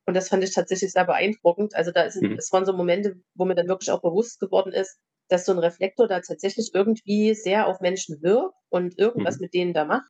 Und 0.06 0.14
das 0.14 0.28
fand 0.28 0.44
ich 0.44 0.54
tatsächlich 0.54 0.92
sehr 0.92 1.04
beeindruckend. 1.04 1.74
Also 1.74 1.90
da 1.90 2.02
ist, 2.02 2.22
mhm. 2.22 2.36
es 2.38 2.52
waren 2.52 2.64
so 2.64 2.72
Momente, 2.72 3.20
wo 3.34 3.44
mir 3.44 3.54
dann 3.54 3.68
wirklich 3.68 3.90
auch 3.90 4.00
bewusst 4.00 4.38
geworden 4.40 4.72
ist, 4.72 4.98
dass 5.28 5.44
so 5.44 5.52
ein 5.52 5.58
Reflektor 5.58 6.06
da 6.06 6.20
tatsächlich 6.20 6.70
irgendwie 6.72 7.34
sehr 7.34 7.66
auf 7.66 7.80
Menschen 7.80 8.22
wirkt 8.22 8.54
und 8.70 8.98
irgendwas 8.98 9.36
mhm. 9.36 9.42
mit 9.42 9.54
denen 9.54 9.74
da 9.74 9.84
macht, 9.84 10.08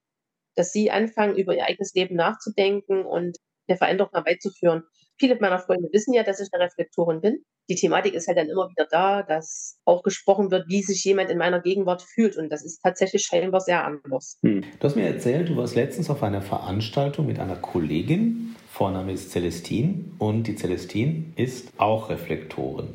dass 0.55 0.73
sie 0.73 0.91
anfangen, 0.91 1.37
über 1.37 1.57
ihr 1.57 1.65
eigenes 1.65 1.95
Leben 1.95 2.15
nachzudenken 2.15 3.05
und 3.05 3.39
eine 3.69 3.79
Veränderung 3.79 4.13
herbeizuführen. 4.13 4.85
Viele 5.19 5.37
meiner 5.41 5.59
Freunde 5.59 5.89
wissen 5.93 6.13
ja, 6.13 6.23
dass 6.23 6.41
ich 6.41 6.49
eine 6.53 6.65
Reflektorin 6.65 7.21
bin. 7.21 7.39
Die 7.69 7.75
Thematik 7.75 8.15
ist 8.15 8.29
halt 8.29 8.39
dann 8.39 8.49
immer 8.49 8.69
wieder 8.69 8.87
da, 8.91 9.23
dass 9.23 9.79
auch 9.85 10.03
gesprochen 10.03 10.51
wird, 10.51 10.69
wie 10.69 10.83
sich 10.83 11.03
jemand 11.05 11.31
in 11.31 11.39
meiner 11.39 11.61
Gegenwart 11.61 12.03
fühlt. 12.03 12.37
Und 12.37 12.51
das 12.51 12.65
ist 12.65 12.81
tatsächlich 12.83 13.23
scheinbar 13.23 13.61
sehr 13.61 13.85
anders. 13.85 14.39
Hm. 14.43 14.63
Du 14.79 14.87
hast 14.87 14.95
mir 14.95 15.07
erzählt, 15.07 15.49
du 15.49 15.57
warst 15.57 15.75
letztens 15.75 16.11
auf 16.11 16.23
einer 16.23 16.43
Veranstaltung 16.43 17.27
mit 17.27 17.39
einer 17.39 17.57
Kollegin. 17.57 18.55
Vorname 18.71 19.13
ist 19.13 19.31
Celestine 19.31 20.05
und 20.19 20.45
die 20.45 20.55
Celestine 20.55 21.25
ist 21.37 21.73
auch 21.79 22.11
Reflektorin. 22.11 22.89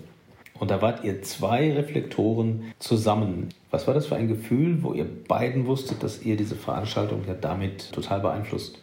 Und 0.62 0.70
da 0.70 0.80
wart 0.80 1.04
ihr 1.04 1.24
zwei 1.24 1.74
Reflektoren 1.74 2.72
zusammen. 2.78 3.50
Was 3.72 3.88
war 3.88 3.96
das 3.96 4.06
für 4.06 4.16
ein 4.16 4.28
Gefühl, 4.28 4.84
wo 4.84 4.94
ihr 4.94 5.08
beiden 5.28 5.66
wusstet, 5.66 6.04
dass 6.04 6.22
ihr 6.22 6.38
diese 6.38 6.56
Veranstaltung 6.56 7.24
ja 7.28 7.34
damit 7.34 7.92
total 7.92 8.20
beeinflusst? 8.20 8.78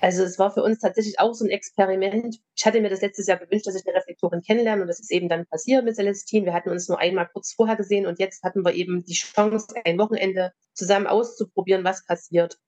Also 0.00 0.24
es 0.24 0.38
war 0.38 0.52
für 0.52 0.62
uns 0.62 0.78
tatsächlich 0.78 1.18
auch 1.18 1.32
so 1.32 1.44
ein 1.44 1.50
Experiment. 1.50 2.38
Ich 2.54 2.66
hatte 2.66 2.80
mir 2.80 2.90
das 2.90 3.00
letztes 3.00 3.26
Jahr 3.26 3.38
gewünscht, 3.38 3.66
dass 3.66 3.74
ich 3.74 3.86
eine 3.86 3.96
Reflektorin 3.96 4.42
kennenlerne 4.42 4.82
und 4.82 4.88
das 4.88 5.00
ist 5.00 5.10
eben 5.10 5.28
dann 5.28 5.46
passiert 5.46 5.84
mit 5.84 5.96
Celestine. 5.96 6.46
Wir 6.46 6.52
hatten 6.54 6.70
uns 6.70 6.88
nur 6.88 6.98
einmal 6.98 7.28
kurz 7.32 7.54
vorher 7.54 7.76
gesehen 7.76 8.06
und 8.06 8.18
jetzt 8.18 8.42
hatten 8.42 8.64
wir 8.64 8.74
eben 8.74 9.04
die 9.04 9.14
Chance, 9.14 9.68
ein 9.84 9.98
Wochenende 9.98 10.52
zusammen 10.74 11.06
auszuprobieren, 11.06 11.84
was 11.84 12.04
passiert. 12.04 12.58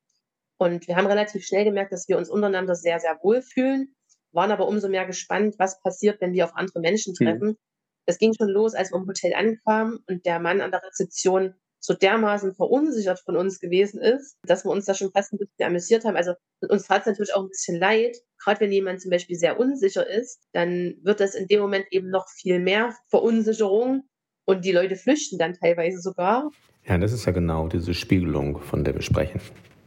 Und 0.56 0.88
wir 0.88 0.96
haben 0.96 1.06
relativ 1.06 1.44
schnell 1.44 1.64
gemerkt, 1.64 1.92
dass 1.92 2.08
wir 2.08 2.18
uns 2.18 2.30
untereinander 2.30 2.74
sehr, 2.74 2.98
sehr 2.98 3.18
wohl 3.22 3.42
fühlen, 3.42 3.94
waren 4.32 4.50
aber 4.50 4.66
umso 4.66 4.88
mehr 4.88 5.06
gespannt, 5.06 5.54
was 5.58 5.80
passiert, 5.80 6.20
wenn 6.20 6.32
wir 6.32 6.44
auf 6.44 6.56
andere 6.56 6.80
Menschen 6.80 7.14
hm. 7.16 7.26
treffen. 7.26 7.58
Es 8.06 8.16
mhm. 8.16 8.18
ging 8.18 8.34
schon 8.34 8.48
los, 8.48 8.74
als 8.74 8.90
wir 8.90 8.96
im 8.96 9.06
Hotel 9.06 9.34
ankamen 9.34 9.98
und 10.08 10.24
der 10.24 10.40
Mann 10.40 10.60
an 10.60 10.70
der 10.70 10.82
Rezeption 10.82 11.54
so 11.80 11.94
dermaßen 11.94 12.54
verunsichert 12.54 13.20
von 13.20 13.36
uns 13.36 13.60
gewesen 13.60 14.00
ist, 14.00 14.36
dass 14.42 14.64
wir 14.64 14.70
uns 14.70 14.84
da 14.84 14.94
schon 14.94 15.10
fast 15.12 15.32
ein 15.32 15.38
bisschen 15.38 15.66
amüsiert 15.66 16.04
haben. 16.04 16.16
Also 16.16 16.34
uns 16.68 16.86
tat 16.86 17.02
es 17.02 17.06
natürlich 17.06 17.34
auch 17.34 17.42
ein 17.42 17.48
bisschen 17.48 17.78
leid. 17.78 18.16
Gerade 18.42 18.60
wenn 18.60 18.72
jemand 18.72 19.00
zum 19.00 19.10
Beispiel 19.10 19.36
sehr 19.36 19.58
unsicher 19.58 20.06
ist, 20.06 20.40
dann 20.52 20.96
wird 21.02 21.20
das 21.20 21.34
in 21.34 21.46
dem 21.46 21.60
Moment 21.60 21.86
eben 21.90 22.10
noch 22.10 22.28
viel 22.28 22.58
mehr 22.58 22.94
Verunsicherung 23.08 24.04
und 24.44 24.64
die 24.64 24.72
Leute 24.72 24.96
flüchten 24.96 25.38
dann 25.38 25.54
teilweise 25.54 26.00
sogar. 26.00 26.50
Ja, 26.86 26.98
das 26.98 27.12
ist 27.12 27.26
ja 27.26 27.32
genau 27.32 27.68
diese 27.68 27.94
Spiegelung, 27.94 28.60
von 28.60 28.82
der 28.82 28.94
wir 28.94 29.02
sprechen. 29.02 29.40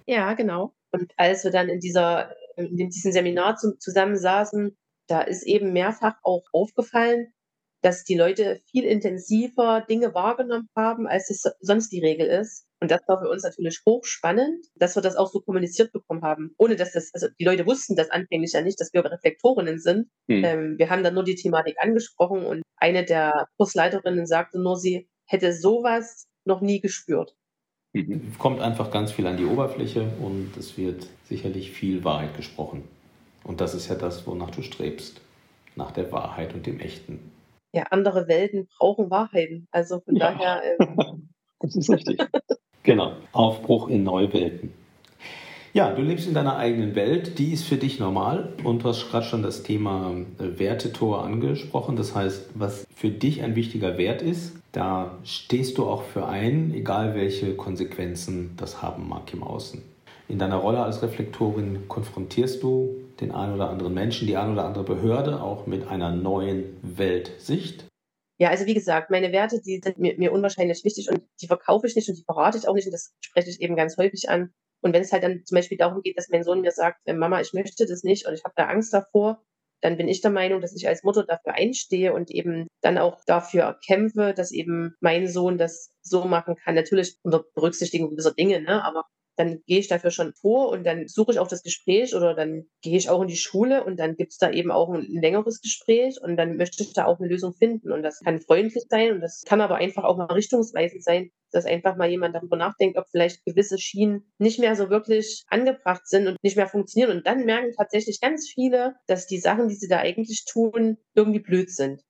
Ja, 0.05 0.33
genau. 0.33 0.73
Und 0.91 1.11
als 1.17 1.43
wir 1.43 1.51
dann 1.51 1.69
in 1.69 1.79
dieser, 1.79 2.35
in 2.57 2.89
diesem 2.89 3.11
Seminar 3.11 3.55
zusammensaßen, 3.55 4.77
da 5.07 5.21
ist 5.21 5.43
eben 5.43 5.73
mehrfach 5.73 6.15
auch 6.23 6.43
aufgefallen, 6.53 7.33
dass 7.81 8.03
die 8.03 8.15
Leute 8.15 8.61
viel 8.69 8.83
intensiver 8.83 9.85
Dinge 9.89 10.13
wahrgenommen 10.13 10.69
haben, 10.75 11.07
als 11.07 11.29
es 11.29 11.43
sonst 11.59 11.91
die 11.91 12.01
Regel 12.01 12.27
ist. 12.27 12.65
Und 12.79 12.89
das 12.89 13.01
war 13.07 13.21
für 13.21 13.29
uns 13.29 13.43
natürlich 13.43 13.79
hochspannend, 13.85 14.65
dass 14.75 14.95
wir 14.95 15.03
das 15.03 15.15
auch 15.15 15.31
so 15.31 15.39
kommuniziert 15.39 15.91
bekommen 15.91 16.23
haben, 16.23 16.55
ohne 16.57 16.75
dass 16.75 16.93
das, 16.93 17.11
also 17.13 17.27
die 17.39 17.45
Leute 17.45 17.65
wussten 17.67 17.95
das 17.95 18.09
anfänglich 18.09 18.53
ja 18.53 18.61
nicht, 18.61 18.79
dass 18.79 18.91
wir 18.93 19.05
Reflektorinnen 19.05 19.79
sind. 19.79 20.07
Hm. 20.29 20.43
Ähm, 20.43 20.75
wir 20.77 20.89
haben 20.89 21.03
dann 21.03 21.13
nur 21.13 21.23
die 21.23 21.35
Thematik 21.35 21.75
angesprochen 21.79 22.43
und 22.43 22.63
eine 22.77 23.05
der 23.05 23.47
Kursleiterinnen 23.57 24.25
sagte 24.25 24.59
nur, 24.59 24.77
sie 24.77 25.07
hätte 25.25 25.53
sowas 25.53 26.27
noch 26.45 26.61
nie 26.61 26.81
gespürt. 26.81 27.35
Mhm. 27.93 28.33
Kommt 28.37 28.61
einfach 28.61 28.89
ganz 28.89 29.11
viel 29.11 29.27
an 29.27 29.37
die 29.37 29.45
Oberfläche 29.45 30.11
und 30.19 30.55
es 30.57 30.77
wird 30.77 31.07
sicherlich 31.25 31.71
viel 31.71 32.03
Wahrheit 32.03 32.35
gesprochen. 32.35 32.83
Und 33.43 33.61
das 33.61 33.73
ist 33.73 33.89
ja 33.89 33.95
das, 33.95 34.25
wonach 34.25 34.51
du 34.51 34.61
strebst, 34.61 35.21
nach 35.75 35.91
der 35.91 36.11
Wahrheit 36.11 36.53
und 36.53 36.65
dem 36.65 36.79
Echten 36.79 37.30
ja, 37.73 37.83
andere 37.91 38.27
Welten 38.27 38.67
brauchen 38.77 39.09
Wahrheiten. 39.09 39.67
Also 39.71 39.99
von 40.01 40.15
ja. 40.15 40.31
daher. 40.31 40.61
Ähm, 40.79 41.29
das 41.59 41.75
ist 41.75 41.89
richtig. 41.89 42.21
genau. 42.83 43.13
Aufbruch 43.31 43.87
in 43.89 44.03
neue 44.03 44.31
Welten. 44.33 44.73
Ja, 45.73 45.93
du 45.93 46.01
lebst 46.01 46.27
in 46.27 46.33
deiner 46.33 46.57
eigenen 46.57 46.95
Welt, 46.95 47.39
die 47.39 47.53
ist 47.53 47.63
für 47.63 47.77
dich 47.77 47.97
normal 47.97 48.51
und 48.65 48.83
du 48.83 48.89
hast 48.89 49.09
gerade 49.09 49.25
schon 49.25 49.41
das 49.41 49.63
Thema 49.63 50.13
äh, 50.37 50.59
Wertetor 50.59 51.23
angesprochen. 51.23 51.95
Das 51.95 52.13
heißt, 52.13 52.49
was 52.55 52.85
für 52.93 53.09
dich 53.09 53.41
ein 53.41 53.55
wichtiger 53.55 53.97
Wert 53.97 54.21
ist, 54.21 54.57
da 54.73 55.17
stehst 55.23 55.77
du 55.77 55.85
auch 55.85 56.03
für 56.03 56.27
ein, 56.27 56.73
egal 56.73 57.15
welche 57.15 57.55
Konsequenzen 57.55 58.51
das 58.57 58.81
haben 58.81 59.07
mag 59.07 59.33
im 59.33 59.43
Außen. 59.43 59.81
In 60.27 60.39
deiner 60.39 60.57
Rolle 60.57 60.83
als 60.83 61.01
Reflektorin 61.03 61.87
konfrontierst 61.87 62.61
du 62.63 62.95
den 63.21 63.31
einen 63.31 63.53
oder 63.53 63.69
anderen 63.69 63.93
Menschen, 63.93 64.27
die 64.27 64.37
eine 64.37 64.53
oder 64.53 64.65
andere 64.65 64.83
Behörde 64.83 65.41
auch 65.41 65.67
mit 65.67 65.87
einer 65.87 66.11
neuen 66.11 66.77
Weltsicht? 66.81 67.85
Ja, 68.39 68.49
also 68.49 68.65
wie 68.65 68.73
gesagt, 68.73 69.11
meine 69.11 69.31
Werte, 69.31 69.61
die 69.61 69.79
sind 69.83 69.99
mir, 69.99 70.17
mir 70.17 70.31
unwahrscheinlich 70.31 70.83
wichtig 70.83 71.09
und 71.09 71.21
die 71.41 71.47
verkaufe 71.47 71.85
ich 71.85 71.95
nicht 71.95 72.09
und 72.09 72.17
die 72.17 72.23
verrate 72.23 72.57
ich 72.57 72.67
auch 72.67 72.73
nicht 72.73 72.87
und 72.87 72.91
das 72.91 73.13
spreche 73.19 73.49
ich 73.51 73.61
eben 73.61 73.75
ganz 73.75 73.97
häufig 73.97 74.29
an. 74.29 74.51
Und 74.81 74.93
wenn 74.93 75.03
es 75.03 75.11
halt 75.11 75.23
dann 75.23 75.45
zum 75.45 75.55
Beispiel 75.55 75.77
darum 75.77 76.01
geht, 76.01 76.17
dass 76.17 76.29
mein 76.29 76.43
Sohn 76.43 76.61
mir 76.61 76.71
sagt, 76.71 77.01
äh, 77.05 77.13
Mama, 77.13 77.39
ich 77.39 77.53
möchte 77.53 77.85
das 77.85 78.03
nicht 78.03 78.25
und 78.25 78.33
ich 78.33 78.43
habe 78.43 78.55
da 78.57 78.65
Angst 78.65 78.93
davor, 78.93 79.43
dann 79.81 79.97
bin 79.97 80.07
ich 80.07 80.21
der 80.21 80.31
Meinung, 80.31 80.61
dass 80.61 80.75
ich 80.75 80.87
als 80.87 81.03
Mutter 81.03 81.23
dafür 81.23 81.53
einstehe 81.53 82.13
und 82.13 82.31
eben 82.31 82.67
dann 82.81 82.97
auch 82.97 83.23
dafür 83.25 83.79
kämpfe, 83.85 84.33
dass 84.35 84.51
eben 84.51 84.95
mein 85.01 85.27
Sohn 85.27 85.57
das 85.57 85.91
so 86.01 86.25
machen 86.25 86.55
kann. 86.55 86.75
Natürlich 86.75 87.17
unter 87.23 87.43
Berücksichtigung 87.53 88.09
gewisser 88.09 88.33
Dinge, 88.33 88.61
ne? 88.61 88.83
aber 88.83 89.05
dann 89.41 89.63
gehe 89.65 89.79
ich 89.79 89.87
dafür 89.87 90.11
schon 90.11 90.33
vor 90.33 90.69
und 90.69 90.85
dann 90.85 91.07
suche 91.07 91.31
ich 91.31 91.39
auch 91.39 91.47
das 91.47 91.63
Gespräch 91.63 92.13
oder 92.15 92.35
dann 92.35 92.65
gehe 92.81 92.97
ich 92.97 93.09
auch 93.09 93.21
in 93.21 93.27
die 93.27 93.35
Schule 93.35 93.83
und 93.83 93.99
dann 93.99 94.15
gibt 94.15 94.33
es 94.33 94.37
da 94.37 94.51
eben 94.51 94.71
auch 94.71 94.89
ein 94.93 95.05
längeres 95.09 95.61
Gespräch 95.61 96.21
und 96.21 96.37
dann 96.37 96.57
möchte 96.57 96.83
ich 96.83 96.93
da 96.93 97.05
auch 97.05 97.19
eine 97.19 97.27
Lösung 97.27 97.53
finden. 97.53 97.91
Und 97.91 98.03
das 98.03 98.19
kann 98.19 98.39
freundlich 98.39 98.85
sein 98.87 99.13
und 99.13 99.21
das 99.21 99.41
kann 99.45 99.59
aber 99.61 99.75
einfach 99.75 100.03
auch 100.03 100.17
mal 100.17 100.25
richtungsweisend 100.25 101.03
sein, 101.03 101.31
dass 101.51 101.65
einfach 101.65 101.97
mal 101.97 102.09
jemand 102.09 102.35
darüber 102.35 102.55
nachdenkt, 102.55 102.97
ob 102.97 103.05
vielleicht 103.09 103.43
gewisse 103.43 103.79
Schienen 103.79 104.31
nicht 104.37 104.59
mehr 104.59 104.75
so 104.75 104.89
wirklich 104.89 105.43
angebracht 105.47 106.07
sind 106.07 106.27
und 106.27 106.37
nicht 106.43 106.55
mehr 106.55 106.67
funktionieren. 106.67 107.17
Und 107.17 107.25
dann 107.25 107.45
merken 107.45 107.73
tatsächlich 107.75 108.21
ganz 108.21 108.47
viele, 108.47 108.95
dass 109.07 109.25
die 109.25 109.39
Sachen, 109.39 109.67
die 109.67 109.75
sie 109.75 109.87
da 109.87 109.97
eigentlich 109.97 110.45
tun, 110.45 110.97
irgendwie 111.15 111.39
blöd 111.39 111.71
sind. 111.71 112.01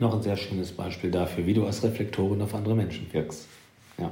Noch 0.00 0.14
ein 0.14 0.22
sehr 0.22 0.36
schönes 0.36 0.72
Beispiel 0.72 1.12
dafür, 1.12 1.46
wie 1.46 1.54
du 1.54 1.64
als 1.64 1.84
Reflektorin 1.84 2.42
auf 2.42 2.54
andere 2.54 2.74
Menschen 2.74 3.10
wirkst. 3.12 3.46
Ja. 3.96 4.10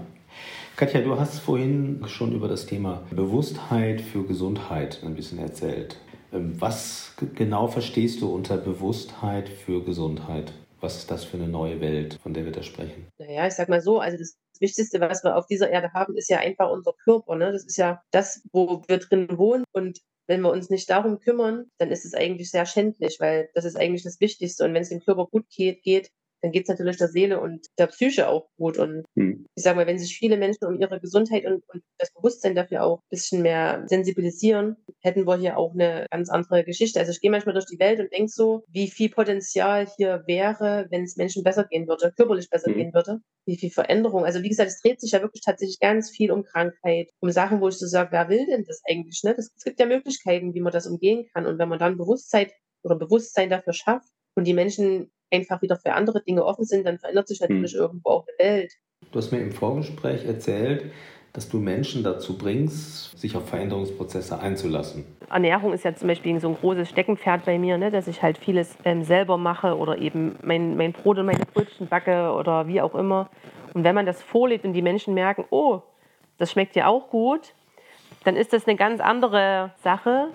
Katja, 0.78 1.00
du 1.00 1.18
hast 1.18 1.40
vorhin 1.40 2.04
schon 2.06 2.32
über 2.32 2.46
das 2.46 2.64
Thema 2.66 3.04
Bewusstheit 3.10 4.00
für 4.00 4.24
Gesundheit 4.24 5.02
ein 5.02 5.16
bisschen 5.16 5.40
erzählt. 5.40 5.96
Ähm, 6.32 6.54
was 6.60 7.14
genau 7.34 7.66
verstehst 7.66 8.20
du 8.20 8.32
unter 8.32 8.56
Bewusstheit 8.58 9.48
für 9.48 9.82
Gesundheit? 9.82 10.52
Was 10.80 10.98
ist 10.98 11.10
das 11.10 11.24
für 11.24 11.36
eine 11.36 11.48
neue 11.48 11.80
Welt, 11.80 12.20
von 12.22 12.32
der 12.32 12.44
wir 12.44 12.52
da 12.52 12.62
sprechen? 12.62 13.08
Naja, 13.18 13.48
ich 13.48 13.54
sag 13.54 13.68
mal 13.68 13.80
so, 13.80 13.98
also 13.98 14.18
das 14.18 14.38
Wichtigste, 14.60 15.00
was 15.00 15.24
wir 15.24 15.36
auf 15.36 15.46
dieser 15.46 15.68
Erde 15.68 15.92
haben, 15.94 16.16
ist 16.16 16.30
ja 16.30 16.38
einfach 16.38 16.70
unser 16.70 16.92
Körper. 16.92 17.34
Ne? 17.34 17.50
Das 17.50 17.64
ist 17.64 17.76
ja 17.76 18.00
das, 18.12 18.44
wo 18.52 18.84
wir 18.86 18.98
drin 18.98 19.36
wohnen. 19.36 19.64
Und 19.72 19.98
wenn 20.28 20.42
wir 20.42 20.52
uns 20.52 20.70
nicht 20.70 20.88
darum 20.88 21.18
kümmern, 21.18 21.64
dann 21.78 21.90
ist 21.90 22.04
es 22.04 22.14
eigentlich 22.14 22.52
sehr 22.52 22.66
schändlich, 22.66 23.16
weil 23.18 23.50
das 23.52 23.64
ist 23.64 23.76
eigentlich 23.76 24.04
das 24.04 24.20
Wichtigste. 24.20 24.64
Und 24.64 24.74
wenn 24.74 24.82
es 24.82 24.90
dem 24.90 25.00
Körper 25.00 25.26
gut 25.26 25.46
geht, 25.50 25.82
geht 25.82 26.12
dann 26.42 26.52
geht 26.52 26.64
es 26.64 26.68
natürlich 26.68 26.96
der 26.96 27.08
Seele 27.08 27.40
und 27.40 27.66
der 27.78 27.88
Psyche 27.88 28.28
auch 28.28 28.48
gut. 28.56 28.78
Und 28.78 29.04
hm. 29.16 29.46
ich 29.54 29.62
sage 29.62 29.76
mal, 29.76 29.86
wenn 29.86 29.98
sich 29.98 30.16
viele 30.16 30.36
Menschen 30.36 30.66
um 30.66 30.80
ihre 30.80 31.00
Gesundheit 31.00 31.44
und, 31.44 31.62
und, 31.68 31.82
das 31.98 32.12
Bewusstsein 32.12 32.54
dafür 32.54 32.84
auch 32.84 32.98
ein 32.98 33.08
bisschen 33.10 33.42
mehr 33.42 33.82
sensibilisieren, 33.86 34.76
hätten 35.00 35.26
wir 35.26 35.36
hier 35.36 35.58
auch 35.58 35.72
eine 35.74 36.06
ganz 36.10 36.30
andere 36.30 36.64
Geschichte. 36.64 37.00
Also 37.00 37.10
ich 37.10 37.20
gehe 37.20 37.30
manchmal 37.30 37.54
durch 37.54 37.66
die 37.66 37.78
Welt 37.78 37.98
und 37.98 38.12
denke 38.12 38.30
so, 38.30 38.62
wie 38.68 38.88
viel 38.88 39.10
Potenzial 39.10 39.88
hier 39.96 40.22
wäre, 40.26 40.86
wenn 40.90 41.02
es 41.02 41.16
Menschen 41.16 41.42
besser 41.42 41.64
gehen 41.64 41.88
würde, 41.88 42.12
körperlich 42.16 42.48
besser 42.50 42.70
hm. 42.70 42.76
gehen 42.76 42.94
würde. 42.94 43.20
Wie 43.46 43.56
viel 43.56 43.70
Veränderung. 43.70 44.24
Also 44.24 44.42
wie 44.42 44.48
gesagt, 44.48 44.70
es 44.70 44.80
dreht 44.80 45.00
sich 45.00 45.12
ja 45.12 45.22
wirklich 45.22 45.42
tatsächlich 45.42 45.80
ganz 45.80 46.10
viel 46.10 46.30
um 46.30 46.44
Krankheit, 46.44 47.10
um 47.20 47.30
Sachen, 47.30 47.60
wo 47.60 47.68
ich 47.68 47.78
so 47.78 47.86
sage, 47.86 48.12
wer 48.12 48.28
will 48.28 48.46
denn 48.46 48.64
das 48.64 48.82
eigentlich? 48.88 49.22
Ne? 49.24 49.34
Das, 49.34 49.50
es 49.56 49.64
gibt 49.64 49.80
ja 49.80 49.86
Möglichkeiten, 49.86 50.54
wie 50.54 50.60
man 50.60 50.72
das 50.72 50.86
umgehen 50.86 51.26
kann. 51.32 51.46
Und 51.46 51.58
wenn 51.58 51.68
man 51.68 51.78
dann 51.78 51.96
Bewusstsein 51.96 52.48
oder 52.82 52.96
Bewusstsein 52.96 53.50
dafür 53.50 53.72
schafft 53.72 54.08
und 54.36 54.44
die 54.44 54.54
Menschen 54.54 55.10
einfach 55.30 55.62
wieder 55.62 55.76
für 55.76 55.92
andere 55.92 56.22
Dinge 56.22 56.44
offen 56.44 56.64
sind, 56.64 56.86
dann 56.86 56.98
verändert 56.98 57.28
sich 57.28 57.40
natürlich 57.40 57.72
hm. 57.72 57.80
irgendwo 57.80 58.10
auch 58.10 58.24
die 58.24 58.42
Welt. 58.42 58.72
Du 59.12 59.18
hast 59.18 59.30
mir 59.32 59.40
im 59.40 59.52
Vorgespräch 59.52 60.24
erzählt, 60.24 60.90
dass 61.32 61.48
du 61.48 61.58
Menschen 61.58 62.02
dazu 62.02 62.36
bringst, 62.36 63.18
sich 63.18 63.36
auf 63.36 63.48
Veränderungsprozesse 63.48 64.40
einzulassen. 64.40 65.04
Ernährung 65.30 65.72
ist 65.72 65.84
ja 65.84 65.94
zum 65.94 66.08
Beispiel 66.08 66.40
so 66.40 66.48
ein 66.48 66.56
großes 66.56 66.88
Steckenpferd 66.88 67.44
bei 67.44 67.58
mir, 67.58 67.78
ne, 67.78 67.90
dass 67.90 68.08
ich 68.08 68.22
halt 68.22 68.38
vieles 68.38 68.76
ähm, 68.84 69.04
selber 69.04 69.36
mache 69.36 69.76
oder 69.76 69.98
eben 69.98 70.36
mein, 70.42 70.76
mein 70.76 70.92
Brot 70.92 71.18
und 71.18 71.26
meine 71.26 71.44
Brötchen 71.44 71.86
backe 71.86 72.32
oder 72.32 72.66
wie 72.66 72.80
auch 72.80 72.94
immer. 72.94 73.30
Und 73.74 73.84
wenn 73.84 73.94
man 73.94 74.06
das 74.06 74.22
vorlebt 74.22 74.64
und 74.64 74.72
die 74.72 74.82
Menschen 74.82 75.14
merken, 75.14 75.44
oh, 75.50 75.82
das 76.38 76.50
schmeckt 76.50 76.74
dir 76.74 76.88
auch 76.88 77.10
gut, 77.10 77.52
dann 78.24 78.36
ist 78.36 78.52
das 78.52 78.66
eine 78.66 78.76
ganz 78.76 79.00
andere 79.00 79.72
Sache, 79.82 80.28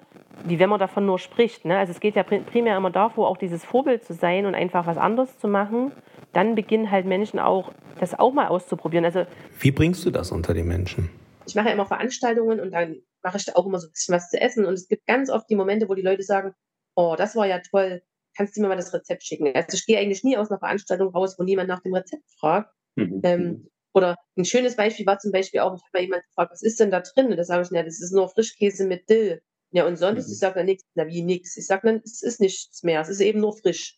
wie 0.43 0.59
wenn 0.59 0.69
man 0.69 0.79
davon 0.79 1.05
nur 1.05 1.19
spricht. 1.19 1.65
Ne? 1.65 1.77
Also 1.77 1.91
es 1.91 1.99
geht 1.99 2.15
ja 2.15 2.23
primär 2.23 2.77
immer 2.77 2.91
davor, 2.91 3.27
auch 3.27 3.37
dieses 3.37 3.63
Vorbild 3.63 4.03
zu 4.03 4.13
sein 4.13 4.45
und 4.45 4.55
einfach 4.55 4.85
was 4.85 4.97
anderes 4.97 5.37
zu 5.39 5.47
machen. 5.47 5.91
Dann 6.33 6.55
beginnen 6.55 6.91
halt 6.91 7.05
Menschen 7.05 7.39
auch, 7.39 7.71
das 7.99 8.17
auch 8.17 8.33
mal 8.33 8.47
auszuprobieren. 8.47 9.05
Also 9.05 9.25
wie 9.59 9.71
bringst 9.71 10.05
du 10.05 10.11
das 10.11 10.31
unter 10.31 10.53
die 10.53 10.63
Menschen? 10.63 11.09
Ich 11.45 11.55
mache 11.55 11.67
ja 11.67 11.73
immer 11.73 11.85
Veranstaltungen 11.85 12.59
und 12.59 12.71
dann 12.71 13.01
mache 13.21 13.37
ich 13.37 13.45
da 13.45 13.53
auch 13.55 13.65
immer 13.65 13.79
so 13.79 13.87
ein 13.87 13.91
bisschen 13.91 14.15
was 14.15 14.29
zu 14.29 14.39
essen. 14.39 14.65
Und 14.65 14.73
es 14.73 14.87
gibt 14.87 15.05
ganz 15.05 15.29
oft 15.29 15.49
die 15.49 15.55
Momente, 15.55 15.87
wo 15.89 15.93
die 15.93 16.01
Leute 16.01 16.23
sagen, 16.23 16.53
oh, 16.95 17.15
das 17.17 17.35
war 17.35 17.47
ja 17.47 17.59
toll, 17.59 18.01
kannst 18.35 18.55
du 18.57 18.61
mir 18.61 18.67
mal 18.67 18.75
das 18.75 18.93
Rezept 18.93 19.23
schicken? 19.23 19.47
Also 19.53 19.75
ich 19.75 19.85
gehe 19.85 19.99
eigentlich 19.99 20.23
nie 20.23 20.37
aus 20.37 20.49
einer 20.49 20.59
Veranstaltung 20.59 21.09
raus, 21.09 21.35
wo 21.37 21.43
niemand 21.43 21.69
nach 21.69 21.81
dem 21.81 21.93
Rezept 21.93 22.23
fragt. 22.39 22.73
Mhm. 22.95 23.21
Ähm, 23.23 23.69
oder 23.93 24.17
ein 24.37 24.45
schönes 24.45 24.75
Beispiel 24.75 25.05
war 25.05 25.19
zum 25.19 25.31
Beispiel 25.31 25.59
auch, 25.59 25.75
ich 25.75 25.81
habe 25.81 25.89
mal 25.93 26.01
jemand 26.01 26.23
gefragt, 26.23 26.51
was 26.51 26.63
ist 26.63 26.79
denn 26.79 26.91
da 26.91 27.01
drin? 27.01 27.27
Und 27.27 27.37
da 27.37 27.43
sage 27.43 27.61
ich, 27.61 27.69
ja, 27.71 27.83
das 27.83 28.01
ist 28.01 28.11
nur 28.11 28.27
Frischkäse 28.27 28.87
mit 28.87 29.07
Dill. 29.09 29.41
Ja, 29.73 29.87
und 29.87 29.97
sonst, 29.97 30.27
mhm. 30.27 30.33
ich 30.33 30.39
sage 30.39 30.55
dann 30.55 30.67
nichts, 30.67 30.85
na 30.93 31.07
wie 31.07 31.23
nichts. 31.23 31.57
Ich 31.57 31.65
sage 31.65 31.87
dann, 31.87 32.01
es 32.05 32.21
ist 32.21 32.39
nichts 32.39 32.83
mehr, 32.83 33.01
es 33.01 33.09
ist 33.09 33.19
eben 33.19 33.41
nur 33.41 33.57
frisch. 33.57 33.97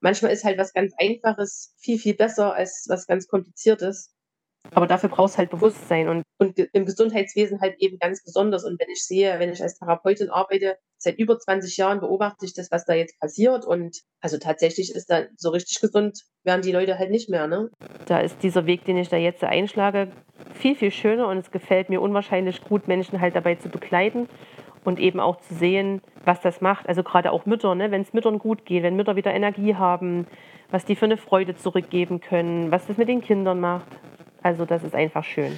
Manchmal 0.00 0.32
ist 0.32 0.44
halt 0.44 0.58
was 0.58 0.72
ganz 0.72 0.94
Einfaches 0.98 1.74
viel, 1.78 1.98
viel 1.98 2.14
besser 2.14 2.54
als 2.54 2.86
was 2.88 3.06
ganz 3.06 3.28
Kompliziertes. 3.28 4.14
Aber 4.72 4.86
dafür 4.86 5.10
brauchst 5.10 5.36
halt 5.36 5.50
Bewusstsein 5.50 6.08
und, 6.08 6.22
und 6.38 6.58
im 6.58 6.86
Gesundheitswesen 6.86 7.60
halt 7.60 7.76
eben 7.80 7.98
ganz 7.98 8.22
besonders. 8.22 8.64
Und 8.64 8.80
wenn 8.80 8.88
ich 8.88 9.04
sehe, 9.04 9.38
wenn 9.38 9.52
ich 9.52 9.62
als 9.62 9.78
Therapeutin 9.78 10.30
arbeite, 10.30 10.78
seit 10.96 11.18
über 11.18 11.38
20 11.38 11.76
Jahren 11.76 12.00
beobachte 12.00 12.46
ich 12.46 12.54
das, 12.54 12.70
was 12.70 12.86
da 12.86 12.94
jetzt 12.94 13.18
passiert. 13.20 13.66
Und 13.66 13.98
also 14.20 14.38
tatsächlich 14.38 14.94
ist 14.94 15.10
da 15.10 15.24
so 15.36 15.50
richtig 15.50 15.80
gesund, 15.80 16.22
werden 16.44 16.62
die 16.62 16.72
Leute 16.72 16.98
halt 16.98 17.10
nicht 17.10 17.28
mehr. 17.28 17.46
Ne? 17.46 17.70
Da 18.06 18.20
ist 18.20 18.42
dieser 18.42 18.64
Weg, 18.64 18.86
den 18.86 18.96
ich 18.96 19.08
da 19.10 19.16
jetzt 19.16 19.44
einschlage, 19.44 20.12
viel, 20.54 20.76
viel 20.76 20.90
schöner 20.90 21.28
und 21.28 21.38
es 21.38 21.50
gefällt 21.50 21.90
mir 21.90 22.00
unwahrscheinlich 22.00 22.62
gut, 22.62 22.88
Menschen 22.88 23.20
halt 23.20 23.36
dabei 23.36 23.56
zu 23.56 23.68
begleiten 23.68 24.28
und 24.84 24.98
eben 24.98 25.20
auch 25.20 25.36
zu 25.40 25.54
sehen, 25.54 26.00
was 26.24 26.40
das 26.40 26.60
macht. 26.60 26.88
Also 26.88 27.02
gerade 27.02 27.32
auch 27.32 27.46
Mütter, 27.46 27.74
ne? 27.74 27.90
wenn 27.90 28.02
es 28.02 28.12
Müttern 28.12 28.38
gut 28.38 28.64
geht, 28.64 28.82
wenn 28.82 28.96
Mütter 28.96 29.16
wieder 29.16 29.32
Energie 29.32 29.74
haben, 29.74 30.26
was 30.70 30.84
die 30.84 30.96
für 30.96 31.06
eine 31.06 31.16
Freude 31.16 31.56
zurückgeben 31.56 32.20
können, 32.20 32.70
was 32.70 32.86
das 32.86 32.96
mit 32.96 33.08
den 33.08 33.20
Kindern 33.20 33.60
macht. 33.60 33.88
Also 34.42 34.64
das 34.64 34.82
ist 34.82 34.94
einfach 34.94 35.24
schön. 35.24 35.52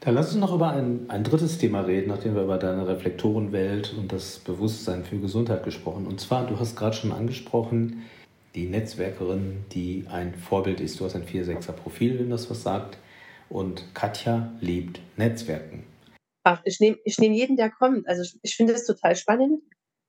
Dann 0.00 0.14
lass 0.14 0.32
uns 0.32 0.40
noch 0.40 0.54
über 0.54 0.70
ein, 0.70 1.06
ein 1.08 1.24
drittes 1.24 1.58
Thema 1.58 1.82
reden, 1.82 2.08
nachdem 2.08 2.34
wir 2.34 2.42
über 2.42 2.56
deine 2.56 2.88
Reflektorenwelt 2.88 3.94
und 3.98 4.12
das 4.12 4.38
Bewusstsein 4.38 5.04
für 5.04 5.18
Gesundheit 5.18 5.62
gesprochen. 5.62 6.06
Und 6.06 6.20
zwar, 6.20 6.46
du 6.46 6.58
hast 6.58 6.74
gerade 6.74 6.96
schon 6.96 7.12
angesprochen, 7.12 8.04
die 8.54 8.66
Netzwerkerin, 8.66 9.64
die 9.72 10.06
ein 10.10 10.34
Vorbild 10.34 10.80
ist. 10.80 10.98
Du 10.98 11.04
hast 11.04 11.16
ein 11.16 11.24
4-6er-Profil, 11.24 12.18
wenn 12.18 12.30
das 12.30 12.50
was 12.50 12.62
sagt. 12.62 12.96
Und 13.50 13.94
Katja 13.94 14.50
liebt 14.60 15.00
Netzwerken. 15.16 15.84
Ach, 16.44 16.62
ich 16.64 16.80
nehme 16.80 16.98
ich 17.04 17.18
nehm 17.18 17.32
jeden, 17.32 17.56
der 17.56 17.70
kommt. 17.70 18.06
Also 18.08 18.22
ich, 18.22 18.38
ich 18.42 18.56
finde 18.56 18.72
das 18.72 18.86
total 18.86 19.16
spannend. 19.16 19.62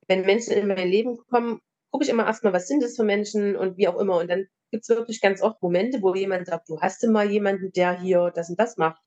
Wenn 0.07 0.21
Menschen 0.25 0.53
in 0.53 0.67
mein 0.67 0.87
Leben 0.87 1.17
kommen, 1.29 1.59
gucke 1.91 2.05
ich 2.05 2.09
immer 2.09 2.25
erstmal, 2.25 2.53
was 2.53 2.67
sind 2.67 2.83
das 2.83 2.95
für 2.95 3.03
Menschen 3.03 3.55
und 3.55 3.77
wie 3.77 3.87
auch 3.87 3.99
immer. 3.99 4.17
Und 4.17 4.29
dann 4.29 4.47
gibt 4.71 4.83
es 4.83 4.89
wirklich 4.89 5.21
ganz 5.21 5.41
oft 5.41 5.61
Momente, 5.61 6.01
wo 6.01 6.15
jemand 6.15 6.47
sagt, 6.47 6.69
du 6.69 6.79
hast 6.79 7.03
mal 7.07 7.29
jemanden, 7.29 7.71
der 7.73 7.99
hier 7.99 8.31
das 8.33 8.49
und 8.49 8.59
das 8.59 8.77
macht. 8.77 9.01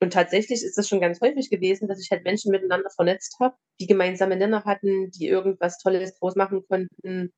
Und 0.00 0.12
tatsächlich 0.12 0.62
ist 0.64 0.78
das 0.78 0.88
schon 0.88 1.00
ganz 1.00 1.20
häufig 1.20 1.50
gewesen, 1.50 1.88
dass 1.88 2.00
ich 2.00 2.10
halt 2.10 2.24
Menschen 2.24 2.52
miteinander 2.52 2.90
vernetzt 2.90 3.36
habe, 3.40 3.56
die 3.80 3.86
gemeinsame 3.86 4.36
Nenner 4.36 4.64
hatten, 4.64 5.10
die 5.10 5.26
irgendwas 5.26 5.78
Tolles 5.78 6.14
draus 6.18 6.36
machen 6.36 6.64
konnten. 6.68 7.32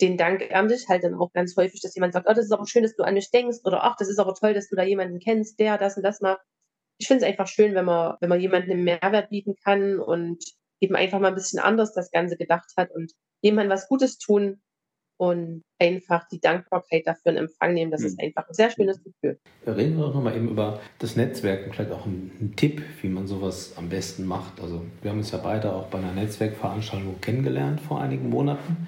Den 0.00 0.16
Dank 0.16 0.42
ernte 0.50 0.74
ich 0.74 0.88
halt 0.88 1.04
dann 1.04 1.14
auch 1.14 1.32
ganz 1.32 1.56
häufig, 1.56 1.80
dass 1.82 1.94
jemand 1.94 2.14
sagt, 2.14 2.26
oh, 2.28 2.32
das 2.34 2.46
ist 2.46 2.52
aber 2.52 2.66
schön, 2.66 2.82
dass 2.82 2.96
du 2.96 3.04
an 3.04 3.14
mich 3.14 3.30
denkst 3.30 3.58
oder 3.64 3.84
ach, 3.84 3.96
das 3.98 4.08
ist 4.08 4.18
aber 4.18 4.34
toll, 4.34 4.54
dass 4.54 4.68
du 4.68 4.76
da 4.76 4.82
jemanden 4.84 5.18
kennst, 5.20 5.58
der 5.60 5.78
das 5.78 5.96
und 5.96 6.02
das 6.04 6.20
macht. 6.20 6.40
Ich 7.00 7.08
finde 7.08 7.24
es 7.24 7.30
einfach 7.30 7.48
schön, 7.48 7.74
wenn 7.74 7.86
man, 7.86 8.16
wenn 8.20 8.28
man 8.28 8.40
jemandem 8.40 8.72
einen 8.72 8.84
Mehrwert 8.84 9.30
bieten 9.30 9.56
kann 9.64 9.98
und 9.98 10.44
eben 10.80 10.94
einfach 10.94 11.18
mal 11.18 11.28
ein 11.28 11.34
bisschen 11.34 11.58
anders 11.58 11.92
das 11.92 12.10
Ganze 12.10 12.36
gedacht 12.36 12.70
hat 12.76 12.90
und 12.92 13.12
jemandem 13.42 13.72
was 13.72 13.88
Gutes 13.88 14.18
tun, 14.18 14.60
und 15.20 15.62
einfach 15.78 16.26
die 16.28 16.40
Dankbarkeit 16.40 17.06
dafür 17.06 17.32
in 17.32 17.38
Empfang 17.38 17.74
nehmen. 17.74 17.90
Das 17.90 18.00
mhm. 18.00 18.06
ist 18.06 18.20
einfach 18.20 18.48
ein 18.48 18.54
sehr 18.54 18.70
schönes 18.70 19.04
Gefühl. 19.04 19.38
Reden 19.66 19.98
wir 19.98 20.06
doch 20.06 20.14
nochmal 20.14 20.34
eben 20.34 20.48
über 20.48 20.80
das 20.98 21.14
Netzwerk 21.14 21.66
und 21.66 21.74
vielleicht 21.74 21.90
auch 21.90 22.06
einen 22.06 22.54
Tipp, 22.56 22.82
wie 23.02 23.10
man 23.10 23.26
sowas 23.26 23.74
am 23.76 23.90
besten 23.90 24.24
macht. 24.24 24.62
Also 24.62 24.82
wir 25.02 25.10
haben 25.10 25.18
uns 25.18 25.30
ja 25.30 25.36
beide 25.36 25.74
auch 25.74 25.88
bei 25.88 25.98
einer 25.98 26.12
Netzwerkveranstaltung 26.12 27.20
kennengelernt 27.20 27.82
vor 27.82 28.00
einigen 28.00 28.30
Monaten. 28.30 28.86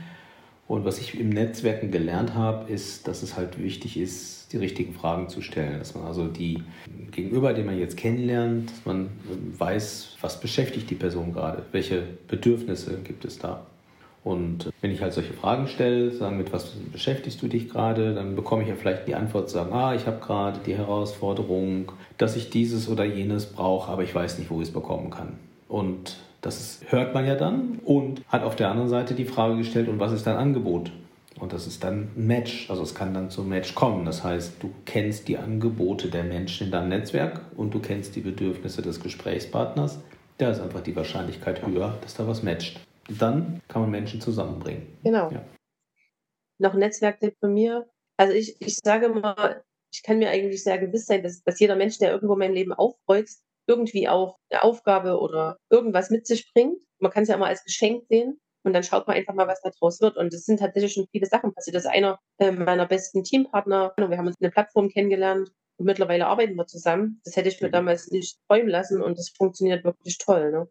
Und 0.67 0.87
was 0.87 0.99
ich 0.99 1.21
im 1.21 1.29
Netzwerken 1.29 1.91
gelernt 1.91 2.33
habe, 2.33 2.73
ist, 2.73 3.07
dass 3.07 3.23
es 3.23 3.37
halt 3.37 3.63
wichtig 3.63 3.99
ist, 3.99 4.42
die 4.53 4.59
richtigen 4.59 4.95
Fragen 4.95 5.29
zu 5.29 5.43
stellen. 5.43 5.79
Dass 5.79 5.95
man 5.95 6.05
also 6.05 6.29
die 6.29 6.63
Gegenüber, 7.11 7.53
den 7.53 7.67
man 7.67 7.79
jetzt 7.79 7.97
kennenlernt, 7.97 8.71
dass 8.71 8.85
man 8.85 9.09
weiß, 9.59 10.17
was 10.21 10.41
beschäftigt 10.41 10.91
die 10.91 10.95
Person 10.95 11.33
gerade, 11.33 11.63
welche 11.73 12.03
Bedürfnisse 12.29 12.99
gibt 13.05 13.25
es 13.25 13.39
da. 13.39 13.67
Und 14.25 14.71
wenn 14.81 14.93
ich 14.93 15.03
halt 15.03 15.13
solche 15.13 15.33
Fragen 15.33 15.67
stelle, 15.67 16.13
sagen, 16.13 16.37
mit 16.37 16.53
was 16.53 16.67
beschäftigst 16.93 17.43
du 17.43 17.49
dich 17.49 17.69
gerade, 17.69 18.15
dann 18.15 18.37
bekomme 18.37 18.63
ich 18.63 18.69
ja 18.69 18.77
vielleicht 18.77 19.09
die 19.09 19.17
Antwort 19.17 19.49
zu 19.49 19.55
sagen, 19.55 19.73
ah, 19.73 19.97
ich 19.97 20.07
habe 20.07 20.21
gerade 20.21 20.61
die 20.65 20.77
Herausforderung, 20.77 21.91
dass 22.19 22.37
ich 22.37 22.49
dieses 22.49 22.89
oder 22.89 23.05
jenes 23.05 23.47
brauche, 23.47 23.91
aber 23.91 24.05
ich 24.05 24.15
weiß 24.15 24.39
nicht, 24.39 24.49
wo 24.49 24.61
ich 24.61 24.69
es 24.69 24.73
bekommen 24.73 25.11
kann. 25.11 25.33
Und 25.69 26.19
Das 26.43 26.81
hört 26.89 27.15
man 27.15 27.25
ja 27.25 27.37
dann 27.37 27.79
und 27.85 28.23
hat 28.27 28.43
auf 28.43 28.57
der 28.57 28.69
anderen 28.69 28.89
Seite 28.89 29.15
die 29.15 29.25
Frage 29.25 29.57
gestellt, 29.57 29.89
und 29.89 30.01
was 30.01 30.13
ist 30.13 30.27
dein 30.27 30.37
Angebot? 30.37 30.91
Und 31.43 31.53
das 31.53 31.67
ist 31.67 31.83
dann 31.83 32.13
ein 32.17 32.27
Match. 32.29 32.71
Also 32.71 32.85
es 32.85 32.95
kann 32.95 33.15
dann 33.15 33.29
zum 33.29 33.49
Match 33.49 33.75
kommen. 33.75 34.05
Das 34.05 34.23
heißt, 34.23 34.63
du 34.63 34.73
kennst 34.85 35.27
die 35.27 35.39
Angebote 35.39 36.09
der 36.09 36.23
Menschen 36.23 36.67
in 36.67 36.71
deinem 36.71 36.91
Netzwerk 36.91 37.41
und 37.57 37.75
du 37.75 37.81
kennst 37.81 38.15
die 38.15 38.21
Bedürfnisse 38.21 38.81
des 38.81 39.03
Gesprächspartners. 39.03 39.99
Da 40.39 40.53
ist 40.53 40.61
einfach 40.61 40.83
die 40.83 40.95
Wahrscheinlichkeit 40.95 41.67
höher, 41.67 41.99
dass 42.01 42.15
da 42.15 42.29
was 42.29 42.45
matcht. 42.45 42.79
Dann 43.19 43.61
kann 43.67 43.83
man 43.83 43.91
Menschen 43.91 44.21
zusammenbringen. 44.21 44.87
Genau. 45.03 45.33
Ja. 45.33 45.45
Noch 46.59 46.75
ein 46.75 46.79
Netzwerktipp 46.79 47.35
von 47.41 47.53
mir. 47.53 47.91
Also 48.17 48.35
ich, 48.35 48.55
ich 48.61 48.77
sage 48.77 49.09
mal, 49.09 49.65
ich 49.93 50.05
kann 50.05 50.21
mir 50.21 50.31
eigentlich 50.31 50.63
sehr 50.63 50.79
gewiss 50.79 51.07
sein, 51.07 51.25
dass, 51.25 51.43
dass 51.43 51.59
jeder 51.59 51.75
Mensch, 51.75 51.99
der 51.99 52.13
irgendwo 52.13 52.37
mein 52.37 52.53
Leben 52.53 52.73
aufkreuzt, 52.73 53.43
irgendwie 53.67 54.09
auch 54.09 54.37
eine 54.49 54.63
Aufgabe 54.63 55.19
oder 55.19 55.57
irgendwas 55.71 56.09
mit 56.11 56.25
sich 56.25 56.53
bringt. 56.53 56.79
Man 57.01 57.11
kann 57.11 57.25
es 57.25 57.31
ja 57.31 57.35
immer 57.35 57.47
als 57.47 57.65
Geschenk 57.65 58.05
sehen. 58.09 58.39
Und 58.65 58.73
dann 58.73 58.83
schaut 58.83 59.07
man 59.07 59.17
einfach 59.17 59.35
mal, 59.35 59.49
was 59.49 59.61
da 59.61 59.71
draus 59.71 60.01
wird. 60.01 60.17
Und 60.17 60.33
es 60.33 60.45
sind 60.45 60.61
tatsächlich 60.61 60.93
schon 60.93 61.09
viele 61.11 61.27
Sachen 61.27 61.53
passiert. 61.53 61.75
Das 61.75 61.85
ist 61.85 61.91
einer 61.91 62.21
äh, 62.39 62.53
meiner 62.53 62.87
besten 62.87 63.25
Teampartner. 63.25 63.93
Wir 63.97 64.17
haben 64.17 64.27
uns 64.27 64.41
eine 64.41 64.51
Plattform 64.51 64.89
kennengelernt 64.89 65.51
und 65.79 65.87
mittlerweile 65.87 66.27
arbeiten 66.27 66.55
wir 66.55 66.67
zusammen. 66.67 67.21
Das 67.25 67.37
hätte 67.37 67.49
ich 67.49 67.61
mir 67.61 67.69
mhm. 67.69 67.73
damals 67.73 68.11
nicht 68.11 68.39
träumen 68.47 68.69
lassen 68.69 69.03
und 69.03 69.19
das 69.19 69.31
funktioniert 69.31 69.85
wirklich 69.85 70.19
toll. 70.19 70.53
Ne? 70.53 70.69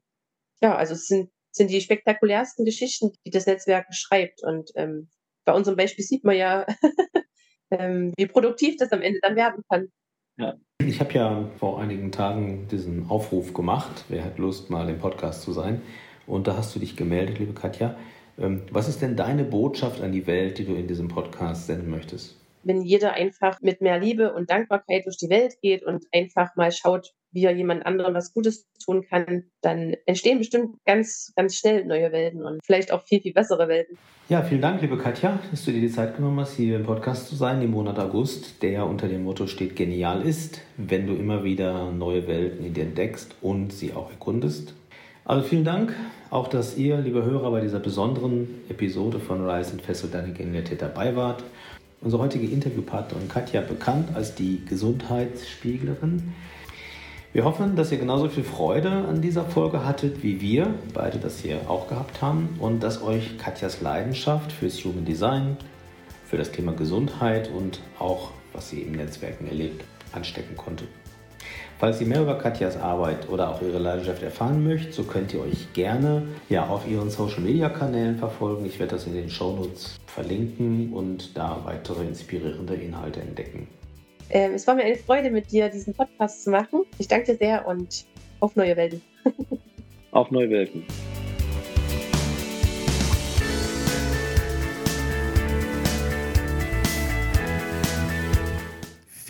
Ja, 0.61 0.75
also 0.75 0.93
es 0.93 1.07
sind, 1.07 1.29
sind 1.51 1.69
die 1.69 1.81
spektakulärsten 1.81 2.65
Geschichten, 2.65 3.11
die 3.25 3.31
das 3.31 3.45
Netzwerk 3.45 3.87
beschreibt. 3.87 4.41
Und 4.43 4.71
ähm, 4.75 5.09
bei 5.43 5.53
unserem 5.53 5.75
Beispiel 5.75 6.05
sieht 6.05 6.23
man 6.23 6.37
ja, 6.37 6.65
ähm, 7.71 8.13
wie 8.15 8.27
produktiv 8.27 8.77
das 8.77 8.91
am 8.91 9.01
Ende 9.01 9.19
dann 9.21 9.35
werden 9.35 9.63
kann. 9.69 9.91
Ja. 10.37 10.55
Ich 10.79 10.99
habe 10.99 11.13
ja 11.13 11.49
vor 11.57 11.79
einigen 11.79 12.11
Tagen 12.11 12.67
diesen 12.69 13.09
Aufruf 13.09 13.53
gemacht, 13.53 14.05
wer 14.07 14.23
hat 14.23 14.39
Lust, 14.39 14.69
mal 14.69 14.89
im 14.89 14.97
Podcast 14.97 15.43
zu 15.43 15.51
sein. 15.51 15.81
Und 16.27 16.47
da 16.47 16.57
hast 16.57 16.75
du 16.75 16.79
dich 16.79 16.95
gemeldet, 16.95 17.39
liebe 17.39 17.53
Katja. 17.53 17.95
Ähm, 18.39 18.61
was 18.71 18.87
ist 18.87 19.01
denn 19.01 19.15
deine 19.15 19.43
Botschaft 19.43 20.01
an 20.01 20.11
die 20.11 20.27
Welt, 20.27 20.57
die 20.57 20.65
du 20.65 20.73
in 20.73 20.87
diesem 20.87 21.07
Podcast 21.07 21.67
senden 21.67 21.89
möchtest? 21.89 22.37
Wenn 22.63 22.81
jeder 22.81 23.13
einfach 23.13 23.59
mit 23.61 23.81
mehr 23.81 23.99
Liebe 23.99 24.33
und 24.33 24.51
Dankbarkeit 24.51 25.05
durch 25.05 25.17
die 25.17 25.29
Welt 25.29 25.55
geht 25.61 25.83
und 25.83 26.05
einfach 26.11 26.55
mal 26.55 26.71
schaut, 26.71 27.11
wie 27.31 27.45
er 27.45 27.55
jemand 27.55 27.85
anderem 27.85 28.13
was 28.13 28.33
Gutes 28.33 28.67
tun 28.83 29.03
kann, 29.09 29.45
dann 29.61 29.95
entstehen 30.05 30.37
bestimmt 30.37 30.75
ganz, 30.85 31.31
ganz 31.35 31.55
schnell 31.55 31.85
neue 31.85 32.11
Welten 32.11 32.43
und 32.43 32.59
vielleicht 32.63 32.91
auch 32.91 33.03
viel, 33.03 33.21
viel 33.21 33.33
bessere 33.33 33.67
Welten. 33.67 33.97
Ja, 34.29 34.43
vielen 34.43 34.61
Dank, 34.61 34.81
liebe 34.81 34.97
Katja, 34.97 35.39
dass 35.49 35.65
du 35.65 35.71
dir 35.71 35.81
die 35.81 35.89
Zeit 35.89 36.15
genommen 36.15 36.39
hast, 36.39 36.55
hier 36.55 36.75
im 36.75 36.83
Podcast 36.83 37.27
zu 37.27 37.35
sein, 37.35 37.61
im 37.61 37.71
Monat 37.71 37.99
August, 37.99 38.61
der 38.61 38.85
unter 38.85 39.07
dem 39.07 39.23
Motto 39.23 39.47
steht, 39.47 39.75
genial 39.75 40.21
ist, 40.21 40.61
wenn 40.77 41.07
du 41.07 41.15
immer 41.15 41.43
wieder 41.43 41.91
neue 41.91 42.27
Welten 42.27 42.65
in 42.65 42.73
dir 42.73 42.83
entdeckst 42.83 43.35
und 43.41 43.73
sie 43.73 43.93
auch 43.93 44.11
erkundest. 44.11 44.73
Also 45.23 45.47
vielen 45.47 45.63
Dank, 45.63 45.93
auch 46.31 46.47
dass 46.47 46.77
ihr, 46.77 46.97
liebe 46.97 47.23
Hörer, 47.23 47.51
bei 47.51 47.61
dieser 47.61 47.79
besonderen 47.79 48.47
Episode 48.69 49.19
von 49.19 49.47
Rise 49.47 49.73
and 49.73 49.81
Fessel 49.83 50.09
deine 50.09 50.33
Genialität 50.33 50.81
dabei 50.81 51.15
wart. 51.15 51.43
Unsere 52.01 52.23
heutige 52.23 52.47
Interviewpartnerin 52.47 53.27
Katja, 53.27 53.61
bekannt 53.61 54.15
als 54.15 54.33
die 54.33 54.65
Gesundheitsspieglerin. 54.65 56.33
Wir 57.33 57.45
hoffen, 57.45 57.75
dass 57.75 57.91
ihr 57.91 57.99
genauso 57.99 58.29
viel 58.29 58.43
Freude 58.43 58.89
an 58.89 59.21
dieser 59.21 59.45
Folge 59.45 59.85
hattet, 59.85 60.23
wie 60.23 60.41
wir 60.41 60.73
beide 60.93 61.19
das 61.19 61.39
hier 61.39 61.69
auch 61.69 61.87
gehabt 61.87 62.23
haben 62.23 62.49
und 62.59 62.81
dass 62.81 63.03
euch 63.03 63.37
Katjas 63.37 63.79
Leidenschaft 63.79 64.51
fürs 64.51 64.83
Human 64.83 65.05
Design, 65.05 65.55
für 66.25 66.37
das 66.37 66.51
Thema 66.51 66.73
Gesundheit 66.73 67.51
und 67.55 67.79
auch, 67.99 68.31
was 68.53 68.69
sie 68.69 68.81
im 68.81 68.93
Netzwerken 68.93 69.47
erlebt, 69.47 69.85
anstecken 70.13 70.57
konnte. 70.57 70.85
Falls 71.81 71.99
ihr 71.99 72.05
mehr 72.05 72.21
über 72.21 72.37
Katjas 72.37 72.77
Arbeit 72.77 73.27
oder 73.27 73.49
auch 73.49 73.59
ihre 73.59 73.79
Leidenschaft 73.79 74.21
erfahren 74.21 74.63
möchtet, 74.63 74.93
so 74.93 75.01
könnt 75.01 75.33
ihr 75.33 75.41
euch 75.41 75.73
gerne 75.73 76.27
ja, 76.47 76.67
auf 76.67 76.87
ihren 76.87 77.09
Social 77.09 77.41
Media 77.41 77.69
Kanälen 77.69 78.17
verfolgen. 78.17 78.67
Ich 78.67 78.77
werde 78.77 78.91
das 78.93 79.07
in 79.07 79.15
den 79.15 79.31
Show 79.31 79.53
Notes 79.55 79.99
verlinken 80.05 80.93
und 80.93 81.35
da 81.35 81.59
weitere 81.63 82.03
inspirierende 82.03 82.75
Inhalte 82.75 83.21
entdecken. 83.21 83.67
Ähm, 84.29 84.53
es 84.53 84.67
war 84.67 84.75
mir 84.75 84.83
eine 84.83 84.95
Freude, 84.95 85.31
mit 85.31 85.51
dir 85.51 85.69
diesen 85.69 85.95
Podcast 85.95 86.43
zu 86.43 86.51
machen. 86.51 86.83
Ich 86.99 87.07
danke 87.07 87.31
dir 87.31 87.37
sehr 87.39 87.67
und 87.67 88.05
auf 88.41 88.55
neue 88.55 88.77
Welten. 88.77 89.01
auf 90.11 90.29
neue 90.29 90.51
Welten. 90.51 90.85